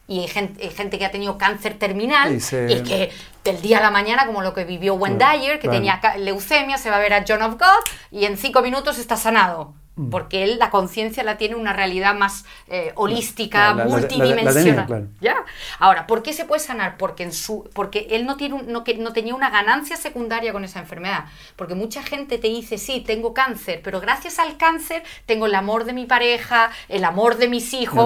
[0.07, 3.11] y hay gente, hay gente que ha tenido cáncer terminal Y se- y que
[3.43, 5.77] del día a la mañana, como lo que vivió Wendayer, que claro.
[5.77, 9.17] tenía leucemia, se va a ver a John of God y en cinco minutos está
[9.17, 9.73] sanado.
[9.99, 10.09] Mm.
[10.09, 13.89] Porque él la conciencia la tiene una realidad más eh, holística, La- la- la- la-
[13.89, 14.85] la multidimensional.
[14.87, 15.07] claro.
[15.19, 15.35] ¿Ya?
[15.79, 16.95] Ahora, ¿por qué se puede sanar?
[16.97, 20.53] Porque, en su, porque él no, tiene un- no, que, no tenía una ganancia secundaria
[20.53, 21.25] con esa enfermedad.
[21.57, 25.83] Porque mucha gente te dice, sí, tengo cáncer, pero gracias al cáncer tengo el amor
[25.83, 28.05] de mi pareja, el amor de mis hijos.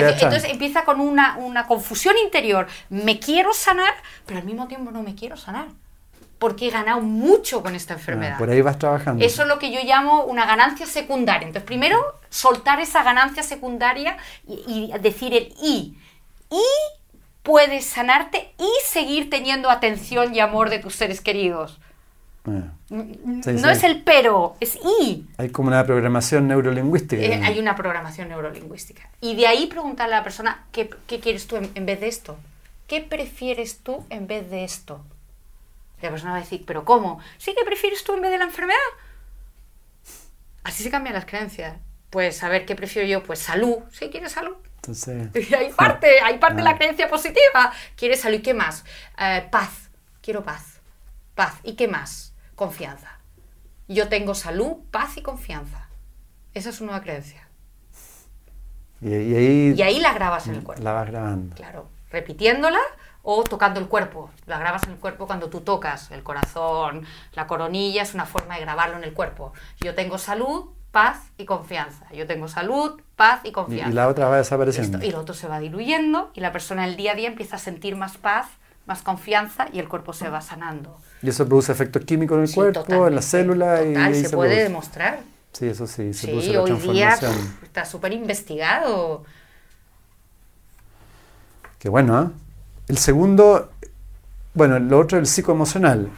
[0.00, 0.10] la.
[0.28, 2.66] Entonces empieza con una, una confusión interior.
[2.88, 3.92] Me quiero sanar,
[4.24, 5.66] pero al mismo tiempo no me quiero sanar.
[6.44, 8.36] Porque he ganado mucho con esta Ah, enfermedad.
[8.38, 9.24] por ahí vas trabajando.
[9.24, 11.46] Eso es lo que yo llamo una ganancia secundaria.
[11.46, 11.96] Entonces, primero,
[12.28, 15.96] soltar esa ganancia secundaria y, y decir el y.
[16.50, 16.62] Y
[17.42, 21.78] puedes sanarte y seguir teniendo atención y amor de tus seres queridos.
[22.46, 23.72] Ah, Sí, no sí.
[23.72, 25.24] es el pero, es y.
[25.38, 27.22] Hay como una programación neurolingüística.
[27.22, 29.08] Eh, hay una programación neurolingüística.
[29.22, 32.08] Y de ahí preguntarle a la persona, ¿qué, qué quieres tú en, en vez de
[32.08, 32.36] esto?
[32.86, 35.00] ¿Qué prefieres tú en vez de esto?
[36.04, 37.18] Y la persona va a decir, ¿pero cómo?
[37.38, 38.76] ¿Sí que prefieres tú en vez de la enfermedad?
[40.62, 41.78] Así se cambian las creencias.
[42.10, 43.22] Pues, a ver, ¿qué prefiero yo?
[43.22, 43.78] Pues salud.
[43.90, 44.54] ¿Sí quieres salud?
[44.76, 46.76] Entonces, Y hay parte, hay parte de la Ah.
[46.76, 47.72] creencia positiva.
[47.96, 48.36] ¿Quieres salud?
[48.38, 48.84] ¿Y qué más?
[49.18, 49.88] Eh, paz.
[50.20, 50.80] Quiero paz.
[51.34, 51.54] Paz.
[51.62, 52.34] ¿Y qué más?
[52.54, 53.18] Confianza.
[53.88, 55.88] Yo tengo salud, paz y confianza.
[56.52, 57.48] Esa es una nueva creencia.
[59.00, 60.82] y, y ahí Y ahí la grabas en el cuerpo.
[60.84, 61.56] la vas grabando.
[61.56, 61.88] Claro.
[62.10, 62.80] Repitiéndola
[63.24, 64.30] o tocando el cuerpo.
[64.46, 68.54] La grabas en el cuerpo cuando tú tocas el corazón, la coronilla, es una forma
[68.54, 69.52] de grabarlo en el cuerpo.
[69.80, 72.06] Yo tengo salud, paz y confianza.
[72.12, 73.90] Yo tengo salud, paz y Y, confianza.
[73.90, 74.98] y la otra va desapareciendo.
[74.98, 77.56] Esto- y lo otro se va diluyendo y la persona el día a día empieza
[77.56, 78.46] a sentir más paz,
[78.86, 80.96] más confianza y el cuerpo se va sanando.
[81.22, 84.14] Y eso produce efectos químicos en el Sí, cuerpo, en las células y total, ahí
[84.22, 84.62] se, puede produce.
[84.68, 85.18] demostrar.
[85.52, 89.24] Sí, eso sí, se Sí, produce la hoy día pff, está súper investigado.
[91.78, 92.26] Qué bueno, ¿eh?
[92.88, 93.70] El segundo,
[94.54, 96.10] bueno, lo otro es el psicoemocional.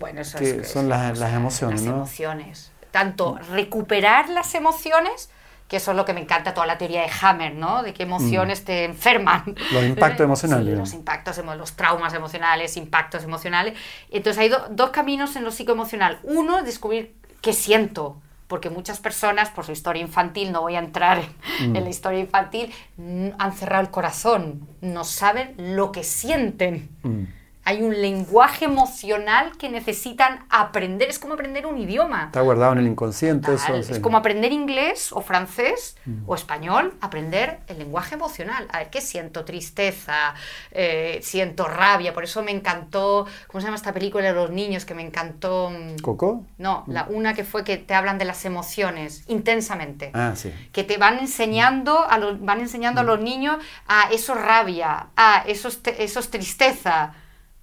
[0.00, 1.96] Bueno, eso Que es, son las- las emociones, las ¿no?
[1.98, 2.70] emociones.
[2.90, 5.28] Tanto recuperar las emociones,
[5.68, 7.82] que eso es lo que me encanta toda la teoría de Hammer, ¿no?
[7.82, 9.42] De qué emociones te enferman.
[9.46, 9.74] Mm.
[9.74, 13.74] Los impactos emocionales, Sí, los impactos, los traumas emocionales, impactos emocionales.
[14.10, 16.20] Entonces hay do- dos caminos en lo psicoemocional.
[16.22, 18.16] Uno es descubrir qué siento.
[18.54, 21.18] Porque muchas personas, por su historia infantil, no voy a entrar
[21.58, 21.76] en, Mm.
[21.76, 26.88] en la historia infantil, mm, han cerrado el corazón, no saben lo que sienten.
[27.02, 27.24] Mm.
[27.66, 31.08] Hay un lenguaje emocional que necesitan aprender.
[31.08, 32.24] Es como aprender un idioma.
[32.26, 33.54] Está guardado en el inconsciente.
[33.54, 33.92] Eso, sí.
[33.92, 36.24] Es como aprender inglés o francés Mm.
[36.26, 38.68] o español, aprender el lenguaje emocional.
[38.72, 39.44] A ver, ¿qué siento?
[39.46, 40.34] Tristeza,
[40.70, 42.12] eh, siento rabia.
[42.12, 44.84] Por eso me encantó, ¿cómo se llama esta película de los niños?
[44.84, 45.70] Que me encantó...
[45.70, 46.44] mm, ¿Coco?
[46.58, 50.52] No, la, una que fue que te hablan de las emociones intensamente Ah, sí.
[50.72, 53.56] que te van enseñando a los, van enseñando a los niños
[53.88, 57.14] a eso es rabia, a eso es, te- eso es tristeza.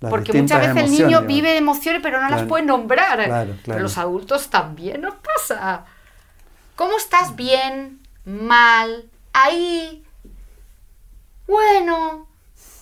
[0.01, 1.27] Las Porque muchas veces el niño digamos.
[1.27, 2.47] vive emociones pero no las Claro.
[2.47, 3.23] puede nombrar.
[3.23, 3.81] Claro, Pero claro.
[3.81, 5.85] los adultos también nos pasa.
[6.75, 7.35] ¿Cómo estás?
[7.35, 10.03] Bien, mal, ahí,
[11.47, 12.27] bueno.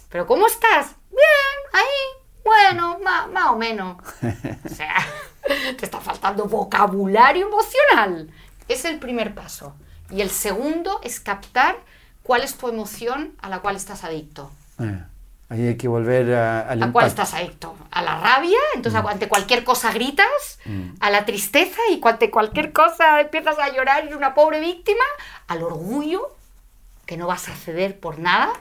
[0.09, 0.95] ¿Pero cómo estás?
[1.09, 3.97] Bien, ahí, bueno, ma- más o menos.
[4.65, 4.95] O sea,
[5.77, 8.29] te está faltando vocabulario emocional.
[8.67, 9.75] Es el primer paso.
[10.11, 11.77] Y el segundo es captar
[12.23, 14.51] cuál es tu emoción a la cual estás adicto.
[14.79, 15.03] Eh,
[15.49, 17.75] ahí hay que volver a, al ¿A cuál estás adicto?
[17.91, 18.57] ¿A la rabia?
[18.75, 20.59] Entonces, ante cualquier cosa gritas.
[20.99, 21.79] ¿A la tristeza?
[21.91, 25.03] Y ante cualquier cosa empiezas a llorar y eres una pobre víctima.
[25.47, 26.35] ¿Al orgullo?
[27.05, 28.51] Que no vas a ceder por nada.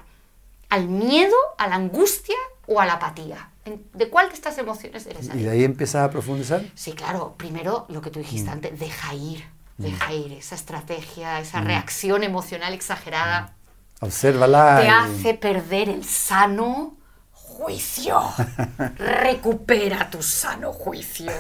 [0.70, 1.36] ¿Al miedo?
[1.59, 2.36] ¿A la angustia?
[2.66, 3.51] ¿O a la apatía?
[3.64, 5.45] ¿En- ¿De cuál de estas emociones eres Y adicto?
[5.47, 6.62] de ahí empiezas a profundizar.
[6.74, 7.34] Sí, claro.
[7.36, 9.45] Primero, lo que tú dijiste antes, deja ir.
[9.76, 13.53] Deja ir esa estrategia, esa reacción emocional exagerada
[14.01, 14.78] Obsérvala.
[14.80, 16.96] te y- hace perder el sano
[17.32, 18.20] juicio.
[18.99, 21.32] Recupera tu sano juicio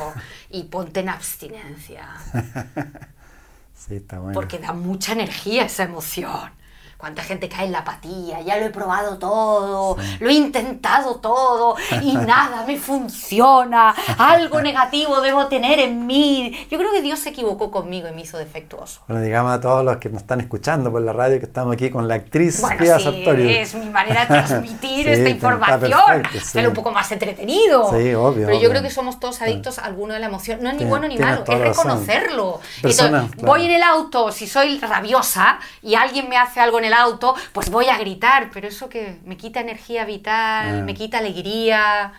[0.50, 2.08] y ponte en abstinencia,
[3.74, 4.34] Sí, está bueno.
[4.34, 6.50] porque da mucha energía esa emoción.
[6.98, 11.76] Cuánta gente cae en la apatía, ya lo he probado todo, lo he intentado todo
[12.02, 16.52] y nada me funciona, algo negativo debo tener en mí.
[16.68, 19.00] Yo creo que Dios se equivocó conmigo y me hizo defectuoso.
[19.06, 21.88] Bueno, digamos a todos los que nos están escuchando por la radio que estamos aquí
[21.88, 23.48] con la actriz Bueno, sí, Sartorio.
[23.48, 26.38] es mi manera de transmitir Sí, esta información, sí.
[26.38, 27.90] hacerlo un poco más entretenido.
[27.90, 28.70] Sí, obvio, Pero yo obvio.
[28.70, 30.58] creo que somos todos adictos a alguno de la emoción.
[30.62, 32.60] No es ni bueno ni malo, es reconocerlo.
[32.82, 33.52] Persona, Entonces, claro.
[33.52, 37.34] voy en el auto, si soy rabiosa y alguien me hace algo en el auto,
[37.52, 40.82] pues voy a gritar, pero eso que me quita energía vital, Ah.
[40.84, 42.12] me quita alegría.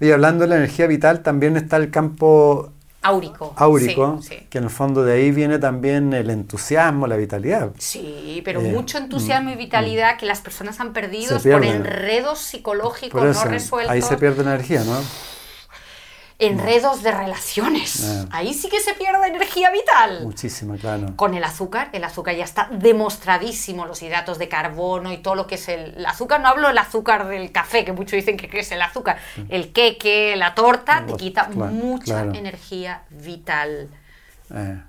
[0.00, 2.70] Y hablando de la energía vital, también está el campo
[3.02, 3.52] Áurico.
[3.56, 4.46] áurico, Sí, sí.
[4.48, 7.70] que en el fondo de ahí viene también el entusiasmo, la vitalidad.
[7.78, 13.20] Sí, pero Eh, mucho entusiasmo y vitalidad que las personas han perdido por enredos psicológicos
[13.20, 13.92] Por eso, no resueltos.
[13.92, 14.96] ahí se pierde energía, ¿no?
[16.38, 18.04] Enredos de relaciones.
[18.04, 18.26] Ah.
[18.30, 20.24] Ahí sí que se pierde energía vital.
[20.24, 21.14] Muchísima, claro.
[21.16, 25.46] Con el azúcar, el azúcar ya está demostradísimo, los hidratos de carbono y todo lo
[25.46, 26.40] que es el, el azúcar.
[26.40, 29.18] No hablo del azúcar del café, que muchos dicen que es el azúcar.
[29.48, 32.34] El queque, la torta, te quita claro, mucha claro.
[32.34, 33.88] energía vital.
[34.52, 34.82] Eh.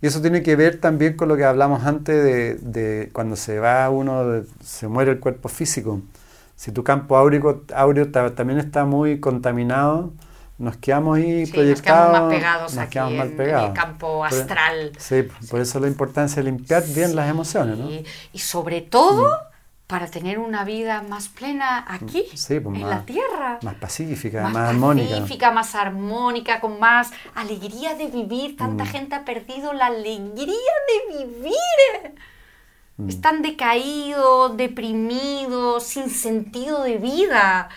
[0.00, 3.58] Y eso tiene que ver también con lo que hablamos antes de, de cuando se
[3.58, 6.00] va uno, se muere el cuerpo físico.
[6.54, 10.12] Si tu campo áurico, áureo ta- también está muy contaminado,
[10.58, 12.08] nos quedamos ahí Sí, nos proyectados.
[12.10, 13.68] quedamos más pegados nos aquí quedamos mal en- en pegados.
[13.68, 14.92] el campo Por- astral.
[14.98, 17.88] sí, por eso la importancia de limpiar bien las emociones, ¿no?
[18.32, 19.38] Y, sobre todo,
[19.86, 23.58] para tener una vida más plena aquí, Sí, pues en más- la tierra.
[23.62, 25.08] Más pacífica, más, más, armónica.
[25.14, 28.56] pacífica, más armónica, con más alegría de vivir.
[28.56, 28.88] Tanta Mm.
[28.88, 32.14] gente ha perdido la alegría de vivir.
[32.98, 33.08] Mm.
[33.08, 37.68] Están decaídos, deprimidos, sin sentido de vida.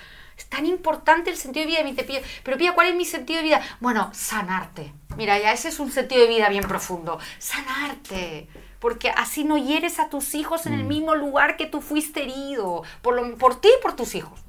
[0.41, 1.87] Es tan importante el sentido de vida.
[1.87, 3.61] Y "Pía, pero Pía, ¿cuál es mi sentido de vida?
[3.79, 4.91] Bueno, sanarte.
[5.15, 7.19] Mira, ya ese es un sentido de vida bien profundo.
[7.37, 8.47] Sanarte.
[8.79, 12.81] Porque así no hieres a tus hijos en el mismo lugar que tú fuiste herido.
[13.03, 14.39] Por, lo- por ti y por tus hijos.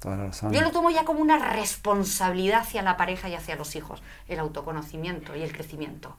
[0.00, 0.52] Toda la razón.
[0.52, 4.38] Yo lo tomo ya como una responsabilidad hacia la pareja y hacia los hijos, el
[4.38, 6.14] autoconocimiento y el crecimiento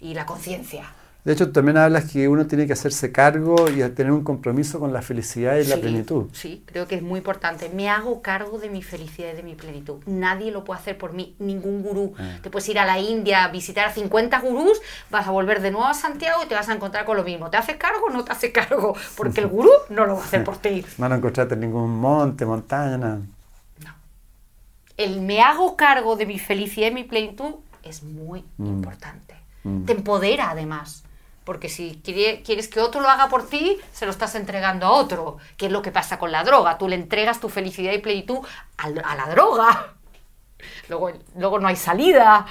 [0.00, 0.90] y la conciencia.
[1.24, 4.92] De hecho, también hablas que uno tiene que hacerse cargo y tener un compromiso con
[4.92, 6.26] la felicidad y la plenitud.
[6.32, 7.68] Sí, creo que es muy importante.
[7.72, 10.02] Me hago cargo de mi felicidad y de mi plenitud.
[10.06, 12.14] Nadie lo puede hacer por mí, ningún gurú.
[12.18, 12.38] Ah.
[12.42, 14.80] Te puedes ir a la India a visitar a 50 gurús,
[15.12, 17.50] vas a volver de nuevo a Santiago y te vas a encontrar con lo mismo.
[17.50, 18.96] ¿Te haces cargo o no te haces cargo?
[19.16, 20.84] Porque el gurú no lo va a hacer por ti.
[20.98, 23.20] No lo encontraste en ningún monte, montaña, nada.
[24.96, 27.54] El me hago cargo de mi felicidad y mi plenitud
[27.84, 28.66] es muy Mm.
[28.66, 29.34] importante.
[29.64, 29.84] Mm.
[29.84, 31.04] Te empodera además.
[31.44, 34.92] Porque si quiere- quieres que otro lo haga por ti, se lo estás entregando a
[34.92, 35.38] otro.
[35.56, 36.78] Que es lo que pasa con la droga.
[36.78, 38.38] Tú le entregas tu felicidad y plenitud
[38.78, 39.94] al- a la droga.
[40.88, 42.46] Luego, luego no hay salida.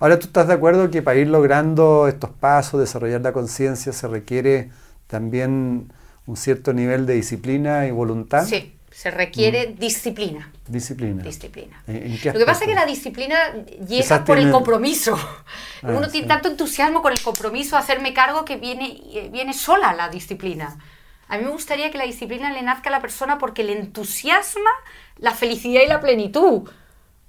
[0.00, 4.08] Ahora, ¿tú estás de acuerdo que para ir logrando estos pasos, desarrollar la conciencia, se
[4.08, 4.70] requiere
[5.06, 5.92] también
[6.26, 8.44] un cierto nivel de disciplina y voluntad?
[8.44, 10.50] Sí, se requiere disciplina.
[10.68, 11.22] Disciplina.
[11.22, 11.82] Disciplina.
[11.86, 13.36] ¿En- en Lo que pasa es que la disciplina
[13.86, 15.16] llega por el compromiso.
[15.82, 16.12] Ah, Uno sí.
[16.12, 20.78] tiene tanto entusiasmo con el compromiso hacerme cargo que viene, eh, viene sola la disciplina.
[21.28, 24.70] A mí me gustaría que la disciplina le nazca a la persona porque le entusiasma
[25.18, 26.70] la felicidad y la plenitud.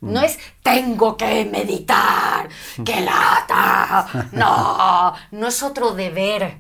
[0.02, 2.48] No es tengo que meditar,
[2.86, 4.30] que lata.
[4.34, 6.60] No, no es otro deber.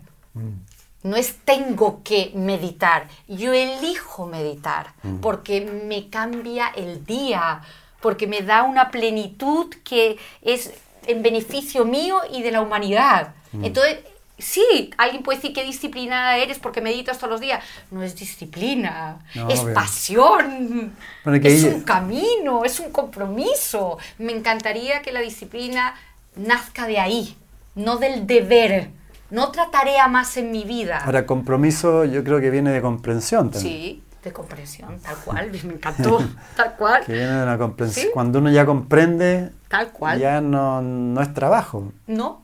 [1.05, 7.61] No es tengo que meditar, yo elijo meditar porque me cambia el día,
[8.01, 10.73] porque me da una plenitud que es
[11.05, 13.35] en beneficio mío y de la humanidad.
[13.53, 13.99] Entonces,
[14.39, 17.63] sí, alguien puede decir que disciplinada eres porque meditas todos los días.
[17.91, 19.73] No es disciplina, No, es obvio.
[19.75, 20.95] pasión,
[21.43, 23.99] es un camino, es un compromiso.
[24.17, 25.93] Me encantaría que la disciplina
[26.35, 27.37] nazca de ahí,
[27.75, 28.89] no del deber.
[29.31, 30.99] No otra tarea más en mi vida.
[31.03, 33.73] Ahora, compromiso yo creo que viene de comprensión también.
[33.73, 36.19] Sí, de comprensión, tal cual, me encantó,
[36.55, 38.05] tal cual, Que viene de una comprensión.
[38.07, 38.11] Sí.
[38.13, 40.19] Cuando uno ya comprende, tal cual.
[40.19, 41.91] ya no, no es trabajo.
[42.07, 42.41] No,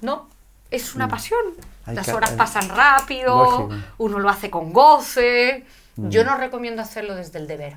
[0.00, 0.28] no,
[0.70, 1.40] es una pasión.
[1.86, 3.70] Hay Las horas pasan rápido, Lógico.
[3.98, 5.64] uno lo hace con goce.
[5.96, 7.76] Yo no recomiendo hacerlo desde el deber.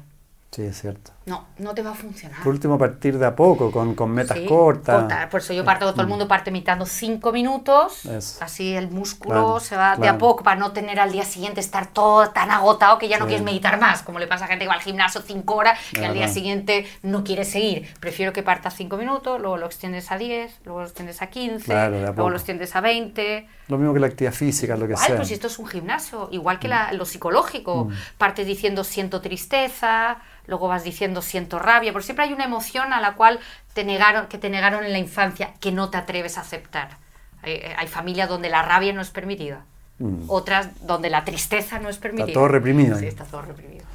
[0.51, 1.11] Sí, es cierto.
[1.27, 2.43] No, no te va a funcionar.
[2.43, 5.27] Por último, partir de a poco, con, con metas Sí, cortas.
[5.27, 8.43] Por eso yo parto, todo el mundo parte meditando cinco minutos, Eso.
[8.43, 10.15] así el músculo Claro, se va de claro.
[10.15, 13.25] a poco para no tener al día siguiente estar todo tan agotado que ya no
[13.25, 13.29] Sí.
[13.29, 16.03] quieres meditar más, como le pasa a gente que va al gimnasio cinco horas y
[16.03, 17.87] al día siguiente no quiere seguir.
[18.01, 21.63] Prefiero que partas cinco minutos, luego lo extiendes a 10, luego lo extiendes a 15,
[21.63, 23.47] Claro, de a luego lo extiendes a 20.
[23.69, 25.15] Lo mismo que la actividad física, lo que sea.
[25.15, 27.87] pues esto es un gimnasio, igual que la- lo psicológico.
[28.17, 30.17] Partes diciendo siento tristeza,
[30.47, 33.39] luego vas diciendo siento rabia, porque siempre hay una emoción a la cual
[33.73, 36.97] te negaron, que te negaron en la infancia, que no te atreves a aceptar.
[37.43, 39.65] Hay, hay familias donde la rabia no es permitida,
[39.99, 40.23] Mm.
[40.29, 42.33] otras donde la tristeza no es permitida.
[42.33, 43.85] todo reprimido Sí, está todo reprimido.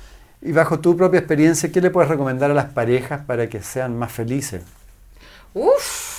[0.41, 3.99] Y bajo tu propia experiencia, ¿qué le puedes recomendar a las parejas para que sean
[3.99, 4.63] más felices?
[5.55, 6.19] Uf,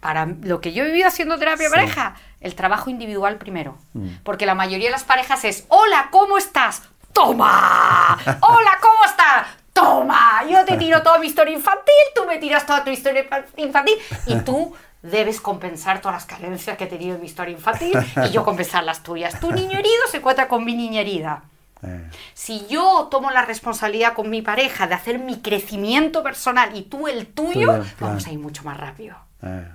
[0.00, 1.74] para lo que yo he vivido haciendo terapia de Sí.
[1.80, 3.78] pareja, el trabajo individual primero.
[3.94, 4.08] Mm.
[4.24, 6.82] Porque la mayoría de las parejas es, hola, ¿cómo estás?
[7.12, 8.18] ¡Toma!
[8.40, 9.46] ¡Hola, ¿cómo estás?
[9.72, 10.44] ¡Toma!
[10.48, 13.94] Yo te tiro toda mi historia infantil, tú me tiras toda tu historia infa- infantil
[14.26, 17.92] y tú debes compensar todas las carencias que he tenido en mi historia infantil
[18.26, 19.40] y yo compensar las tuyas.
[19.40, 21.42] Tu niño herido se encuentra con mi niña herida.
[21.82, 26.82] Eh, Si yo tomo la responsabilidad con mi pareja de hacer mi crecimiento personal y
[26.82, 27.66] tú el tuyo,
[27.98, 29.16] vamos a ir mucho más rápido.
[29.42, 29.68] eh.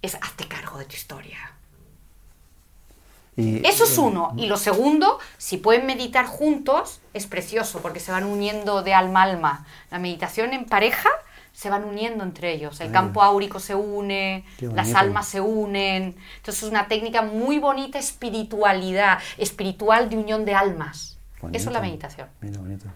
[0.00, 1.38] Es hazte cargo de tu historia.
[3.36, 4.32] Y, Eso es uno.
[4.36, 9.20] Y lo segundo, si pueden meditar juntos, es precioso porque se van uniendo de alma
[9.20, 9.66] a alma.
[9.90, 11.08] La meditación en pareja
[11.52, 12.80] se van uniendo entre ellos.
[12.80, 16.14] El campo áurico se une, las almas se unen.
[16.36, 21.18] Entonces es una técnica muy bonita, espiritualidad, espiritual de unión de almas.
[21.52, 22.28] Eso es la meditación.
[22.40, 22.86] Mira, bonito.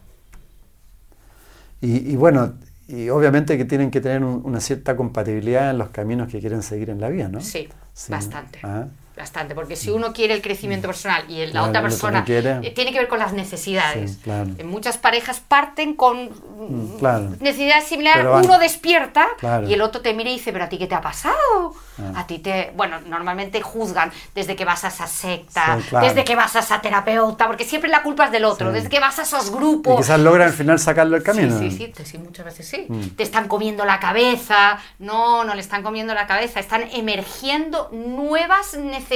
[1.80, 2.54] Y, y bueno,
[2.88, 6.62] y obviamente que tienen que tener un- una cierta compatibilidad en los caminos que quieren
[6.62, 7.40] seguir en la vida, ¿no?
[7.40, 8.10] Sí, Sí.
[8.12, 8.60] bastante.
[8.62, 8.86] Ah.
[9.18, 12.92] Bastante, porque si uno quiere el crecimiento personal y la Claro, otra persona eh, tiene
[12.92, 14.12] que ver con las necesidades.
[14.12, 14.50] Sí, claro.
[14.56, 17.30] En muchas parejas parten con Mm, claro.
[17.40, 19.26] necesidades similares, uno despierta
[19.66, 21.74] y el otro te mira y dice, pero a ti qué te ha pasado?
[21.98, 22.20] Ah.
[22.20, 26.36] A ti te, bueno, normalmente juzgan desde que vas a esa secta, Sí, desde que
[26.36, 28.74] vas a esa terapeuta, porque siempre la culpa es del otro, Sí.
[28.74, 29.96] desde que vas a esos Y grupos.
[29.96, 31.58] quizás logran al final sacarlo del camino.
[31.58, 32.86] Sí, sí, sí, muchas veces sí.
[32.88, 33.08] Mm.
[33.16, 34.78] Te están comiendo la cabeza.
[35.00, 36.60] No, no le están comiendo la cabeza.
[36.60, 39.07] Están emergiendo nuevas necesidades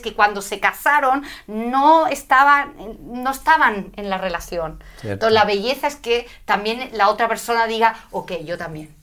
[0.00, 4.82] que cuando se casaron no estaban, no estaban en la relación.
[5.00, 5.26] Cierto.
[5.26, 8.94] Entonces la belleza es que también la otra persona diga, ok, yo también.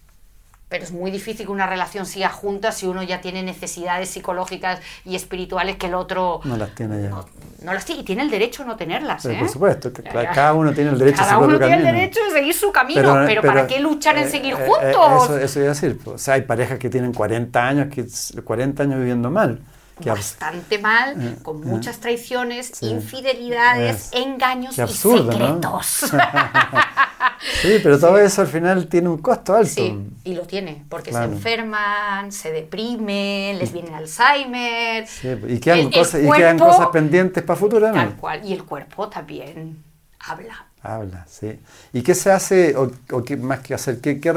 [0.70, 4.82] pero es muy difícil que una relación siga junta si uno ya tiene necesidades psicológicas
[5.06, 7.10] y espirituales que el otro No las tiene ya.
[7.10, 7.26] no,
[7.60, 9.24] no las tiene y tiene el derecho a no tenerlas.
[9.24, 9.38] Pero ¿eh?
[9.38, 11.84] por supuesto, que cada uno tiene el derecho a Cada su uno propio tiene el
[11.96, 15.24] derecho de seguir su camino, pero, ¿para qué luchar en eh, seguir eh, eh, juntos?
[15.24, 15.98] eso, eso iba a decir.
[16.04, 18.06] pues, O sea, hay parejas que tienen 40 años, que
[18.44, 19.62] 40 años viviendo mal.
[20.02, 21.66] Que Bastante mal, Eh, con eh.
[21.66, 22.86] muchas traiciones, Sí.
[22.88, 24.22] infidelidades, Es.
[24.22, 26.12] engaños y secretos.
[27.62, 29.70] sí, pero todo eso al final tiene un costo alto.
[29.70, 31.30] Sí, y lo tiene, porque Claro.
[31.30, 35.08] se enferman, se deprimen, les viene Alzheimer.
[35.08, 38.46] Sí, y quedan, El- el cosas, y quedan cosas pendientes para futuro, Tal cual.
[38.46, 39.84] Y el cuerpo también
[40.20, 40.66] habla.
[40.84, 41.60] Habla, sí.
[41.92, 44.32] ¿Y qué se hace, o, o qué más que hacer, qué, qué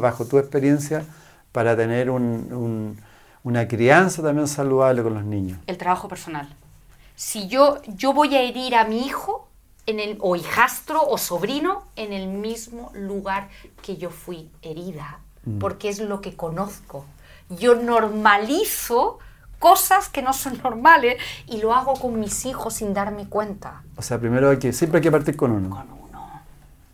[0.00, 1.04] bajo tu experiencia
[1.52, 3.09] para tener un- un-
[3.42, 5.58] una crianza también saludable con los niños?
[5.66, 6.48] El trabajo personal.
[7.14, 9.48] Si yo, yo voy a herir a mi hijo
[9.86, 13.48] en el, o hijastro o sobrino en el mismo lugar
[13.82, 15.20] que yo fui herida,
[15.58, 17.04] porque es lo que conozco.
[17.48, 19.18] Yo normalizo
[19.58, 21.16] cosas que no son normales
[21.46, 23.82] y lo hago con mis hijos sin darme cuenta.
[23.96, 25.70] O sea, primero hay que, siempre hay que partir con uno.
[25.70, 25.99] con uno.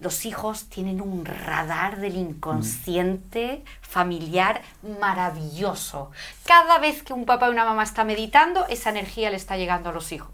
[0.06, 4.62] Los hijos tienen un radar del inconsciente familiar
[5.00, 6.12] maravilloso.
[6.44, 9.90] Cada vez que un papá y una mamá están meditando, esa energía le está llegando
[9.90, 10.30] a los hijos.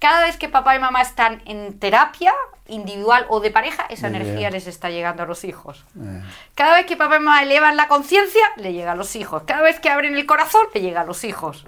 [0.00, 2.34] Cada vez que papá y mamá están en terapia
[2.66, 5.84] individual o de pareja, esa energía les está llegando a los hijos.
[5.96, 6.20] Eh,
[6.56, 9.44] Cada vez que papá y mamá elevan la conciencia, le llega a los hijos.
[9.46, 11.62] Cada vez que abren el corazón, le llega a los hijos.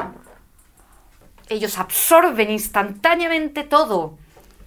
[1.49, 4.19] Ellos absorben instantáneamente todo.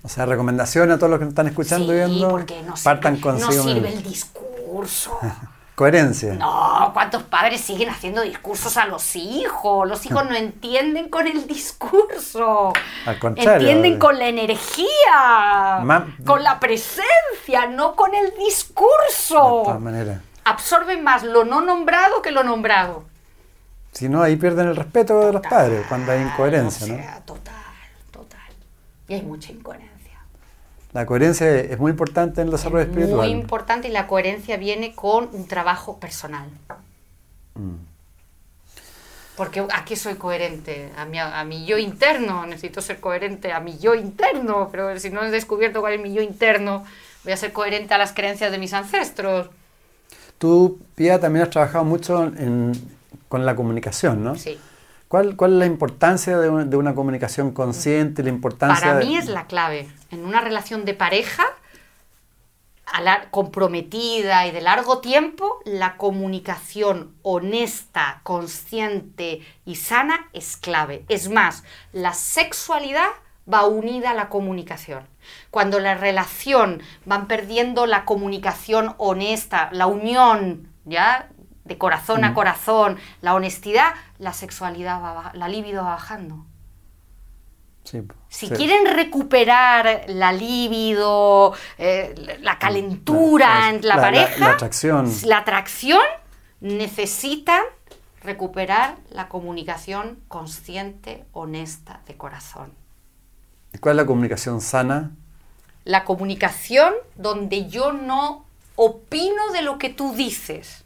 [0.03, 2.29] O sea, recomendación a todos los que nos están escuchando y Sí, viendo.
[2.29, 3.93] porque no partan sirve, no consigo sirve mismos.
[3.93, 5.19] el discurso.
[5.75, 6.33] Coherencia.
[6.33, 9.87] No, ¿cuántos padres siguen haciendo discursos a los hijos?
[9.87, 12.73] Los hijos no entienden con el discurso.
[13.05, 18.45] Al contrario, Entienden con la energía, Ma- con la presencia, no con el De todas
[18.47, 19.79] discurso.
[19.79, 20.19] maneras.
[20.45, 23.03] Absorben más lo no nombrado que lo nombrado.
[23.91, 27.03] Si no, ahí pierden el respeto de los padres cuando hay incoherencia, O ¿no?
[27.03, 27.53] sea, total,
[28.11, 28.39] total.
[29.07, 29.86] Y hay mucha incoherencia.
[30.97, 33.29] La coherencia es muy importante en el desarrollo Es espiritual.
[33.29, 36.49] Muy importante y la coherencia viene con un trabajo personal.
[37.53, 37.75] Mm.
[39.35, 40.91] Porque ¿a qué soy coherente?
[40.97, 45.11] A mi, a mi yo interno, necesito ser coherente a mi yo interno, pero si
[45.11, 46.83] no he descubierto cuál es mi yo interno,
[47.23, 49.51] voy a ser coherente a las creencias de mis ancestros.
[50.39, 52.71] Tú, Pia, también has trabajado mucho en-
[53.29, 54.35] con la comunicación, ¿no?
[54.35, 54.57] Sí.
[55.07, 58.23] ¿Cuál, cuál es la importancia de, un- de una comunicación consciente?
[58.23, 59.87] La importancia Para de- mí es la clave.
[60.11, 61.45] En una relación de pareja
[62.85, 71.05] a la- comprometida y de largo tiempo, la comunicación honesta, consciente y sana es clave.
[71.09, 73.07] Es más, la sexualidad
[73.51, 75.07] va unida a la comunicación.
[75.51, 81.29] Cuando la relación van perdiendo la comunicación honesta, la unión, ¿ya?
[81.67, 86.45] De corazón a corazón, la honestidad, la sexualidad va, la libido va bajando.
[87.83, 88.03] Sí.
[88.29, 88.53] Si Sí.
[88.53, 95.11] quieren recuperar la libido, eh, la calentura La- en la, la- la- pareja, la atracción.
[95.23, 96.01] la atracción,
[96.59, 97.61] necesitan
[98.23, 102.73] recuperar la comunicación consciente, honesta, de corazón.
[103.73, 105.11] ¿Y ¿Cuál es la comunicación sana?
[105.85, 108.45] La comunicación donde yo no
[108.75, 110.83] opino de lo que tú dices,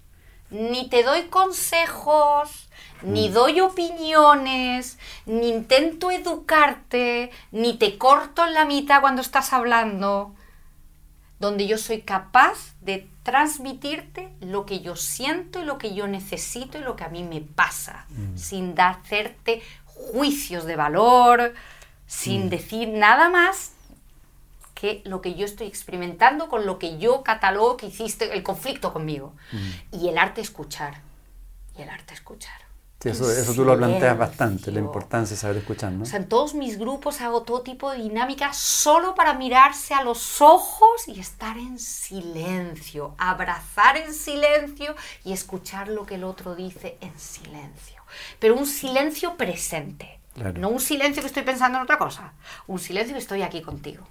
[0.51, 2.69] ni te doy consejos,
[3.01, 3.33] ni Mm.
[3.33, 10.35] doy opiniones, ni intento educarte, ni te corto en la mitad cuando estás hablando,
[11.39, 16.77] donde yo soy capaz de transmitirte lo que yo siento y lo que yo necesito
[16.77, 21.53] y lo que a mí me pasa, sin da- hacerte juicios de valor,
[22.07, 23.71] sin decir nada más
[24.81, 28.91] que lo que yo estoy experimentando con lo que yo catalogo que hiciste el conflicto
[28.91, 29.35] conmigo.
[29.91, 31.01] Y el arte escuchar.
[31.77, 32.59] Y el arte escuchar.
[32.99, 36.01] Sí, eso, eso tú lo planteas bastante, la importancia de saber escuchar, ¿no?
[36.01, 40.03] O sea, en todos mis grupos hago todo tipo de dinámicas solo para mirarse a
[40.03, 46.55] los ojos y estar en silencio, abrazar en silencio y escuchar lo que el otro
[46.55, 48.01] dice en silencio.
[48.39, 50.59] Pero un silencio presente, Claro.
[50.59, 52.33] no un silencio que estoy pensando en otra cosa,
[52.65, 54.07] un silencio que estoy aquí contigo.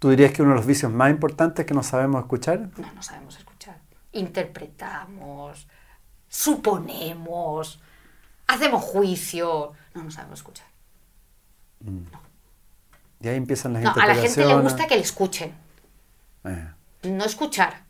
[0.00, 2.70] ¿Tú dirías que uno de los vicios más importantes es que no sabemos escuchar?
[2.76, 3.78] No, no sabemos escuchar.
[4.12, 5.68] Interpretamos,
[6.28, 7.80] suponemos,
[8.48, 9.72] hacemos juicio.
[9.94, 10.66] No, no sabemos escuchar.
[13.20, 15.52] Y ahí empiezan las No, a la gente le gusta que le escuchen,
[16.44, 16.68] Eh.
[17.04, 17.82] no escuchar.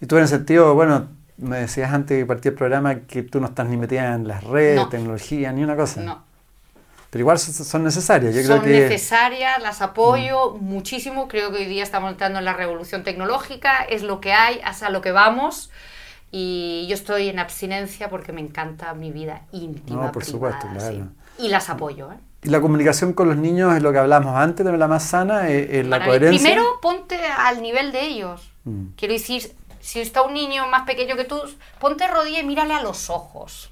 [0.00, 3.40] Y tú en el sentido, bueno, me decías antes que partí el programa que tú
[3.40, 4.88] no estás ni metida en las redes, No.
[4.88, 6.00] tecnología, ni una cosa.
[6.00, 6.24] No.
[7.16, 8.34] Pero igual son, necesarias.
[8.34, 11.28] Yo Son creo que necesarias, las apoyo muchísimo.
[11.28, 14.82] Creo que hoy día estamos entrando en la revolución tecnológica, es lo que hay, es
[14.82, 15.70] a lo que vamos.
[16.30, 20.04] Y yo estoy en abstinencia porque me encanta mi vida íntima.
[20.04, 21.08] No, por privada, supuesto, claro.
[21.38, 21.44] sí.
[21.46, 22.12] Y las apoyo.
[22.12, 22.16] ¿eh?
[22.42, 25.48] Y la comunicación con los niños es lo que hablamos antes, de la más sana,
[25.48, 26.42] es, es la Marav- coherencia.
[26.42, 28.50] Primero ponte al nivel de ellos.
[28.64, 28.88] Mm.
[28.94, 31.40] Quiero decir, si está un niño más pequeño que tú,
[31.78, 33.70] ponte rodilla y mírale a los ojos.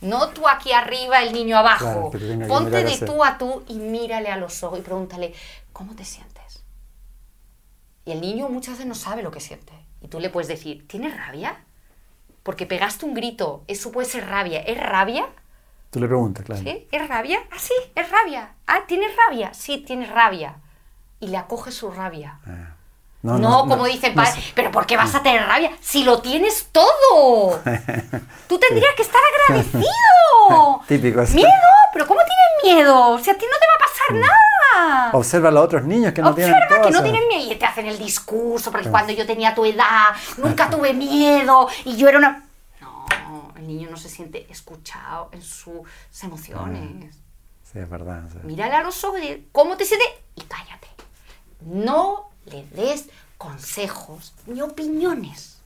[0.00, 1.60] No tú aquí arriba, el niño.
[1.60, 2.10] Claro, abajo.
[2.46, 5.34] ponte de tú a tú y mírale a los ojos y pregúntale,
[5.72, 6.62] ¿cómo te sientes?
[8.04, 9.72] Y el niño muchas veces no sabe lo que siente.
[10.00, 11.64] Y tú le puedes decir, ¿tienes rabia?
[12.42, 14.60] Porque pegaste un grito, eso puede ser rabia.
[14.60, 15.26] ¿Es rabia?
[15.90, 16.62] Tú le preguntas, claro.
[16.62, 16.86] ¿Sí?
[16.92, 17.40] ¿Es rabia?
[17.50, 18.54] Ah, sí, es rabia.
[18.66, 19.52] Ah, ¿tienes rabia?
[19.52, 20.56] Sí, tienes rabia.
[21.20, 22.38] Y le acoge su rabia.
[22.46, 22.77] Ah.
[23.36, 25.72] No, como dicen, no padre, pero ¿por qué vas a tener rabia?
[25.80, 27.60] Si lo tienes todo.
[28.48, 30.80] Tú tendrías que estar agradecido.
[30.88, 31.34] Típico, sí.
[31.34, 31.50] Miedo,
[31.92, 33.18] pero ¿cómo tienes miedo?
[33.18, 35.10] Si a ti no te va a pasar nada.
[35.12, 37.66] Observa a los otros niños que no tienen Observa que no tienen miedo y te
[37.66, 42.18] hacen el discurso, porque cuando yo tenía tu edad nunca tuve miedo y yo era
[42.18, 42.44] una...
[42.80, 45.82] No, el niño no se siente escuchado en sus
[46.22, 47.16] emociones.
[47.70, 48.22] Sí, es verdad.
[48.32, 48.38] sí.
[48.44, 50.08] Mírale a los ojos y ¿cómo te sientes?
[50.36, 50.88] Y cállate.
[51.60, 55.58] No le des consejos ni opiniones.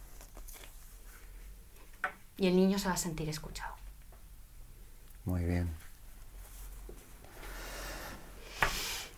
[2.36, 3.74] Y el niño se va a sentir escuchado.
[5.24, 5.70] Muy bien.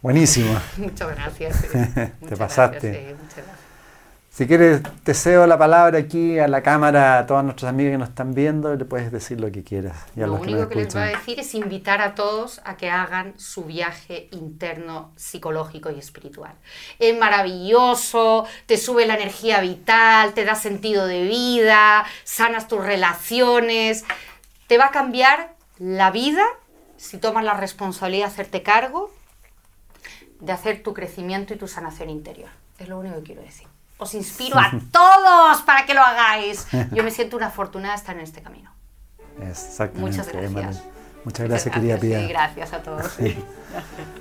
[0.03, 0.61] Buenísimo.
[0.77, 1.63] Muchas gracias.
[1.73, 2.91] Te Muchas pasaste.
[2.91, 3.64] gracias, muchas gracias.
[4.35, 7.99] Si quieres, te cedo la palabra aquí a la cámara, a todos nuestros amigos que
[7.99, 9.97] nos están viendo, le puedes decir lo que quieras.
[10.17, 12.17] Y a Lo los que único nos que les voy a decir es invitar a
[12.17, 16.53] todos a que hagan su viaje interno psicológico y espiritual.
[16.99, 24.05] Es maravilloso, te sube la energía vital, te da sentido de vida, sanas tus relaciones,
[24.67, 26.43] te va a cambiar la vida
[26.97, 29.13] si tomas la responsabilidad de hacerte cargo
[30.41, 32.51] de hacer tu crecimiento y tu sanación interior.
[32.81, 33.69] Es lo único que quiero decir.
[33.99, 36.67] Os inspiro a todos para que lo hagáis.
[36.93, 38.73] Yo me siento una afortunada de estar en este camino.
[39.41, 40.01] Exactamente.
[40.01, 40.83] Muchas gracias.
[41.25, 42.21] Muchas gracias, querida Pía.
[42.21, 43.07] Sí, gracias a todos.
[43.17, 43.37] Sí.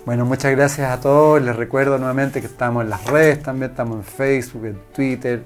[0.06, 1.42] Bueno, muchas gracias a todos.
[1.42, 5.44] Les recuerdo nuevamente que estamos en las redes también, estamos en Facebook, en Twitter,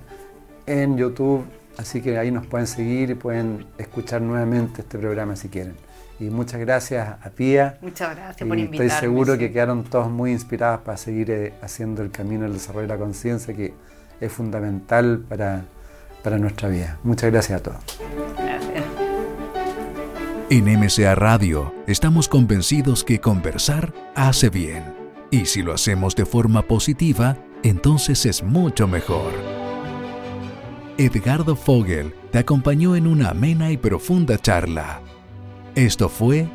[0.67, 1.45] en YouTube.
[1.77, 5.75] Así que ahí nos pueden seguir y pueden escuchar nuevamente este programa si quieren.
[6.19, 7.77] Y muchas gracias a Pía.
[7.81, 8.85] Muchas gracias Y por invitarme.
[8.87, 12.87] estoy seguro que quedaron todos muy inspirados para seguir eh, haciendo el camino del desarrollo
[12.87, 13.73] de la conciencia, que
[14.19, 15.65] es fundamental para,
[16.23, 16.99] para nuestra vida.
[17.03, 17.79] Muchas gracias a todos.
[20.49, 24.95] En MCA Radio estamos convencidos que conversar hace bien.
[25.29, 29.33] Y si lo hacemos de forma positiva, entonces es mucho mejor.
[30.97, 35.01] Edgardo Fogel te acompañó en una amena y profunda charla.
[35.75, 36.47] Esto fue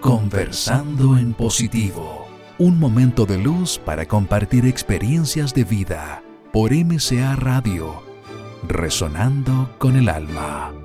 [0.00, 2.26] Conversando en Positivo,
[2.58, 6.22] un momento de luz para compartir experiencias de vida
[6.52, 8.02] por MCA Radio,
[8.66, 10.79] resonando con el alma.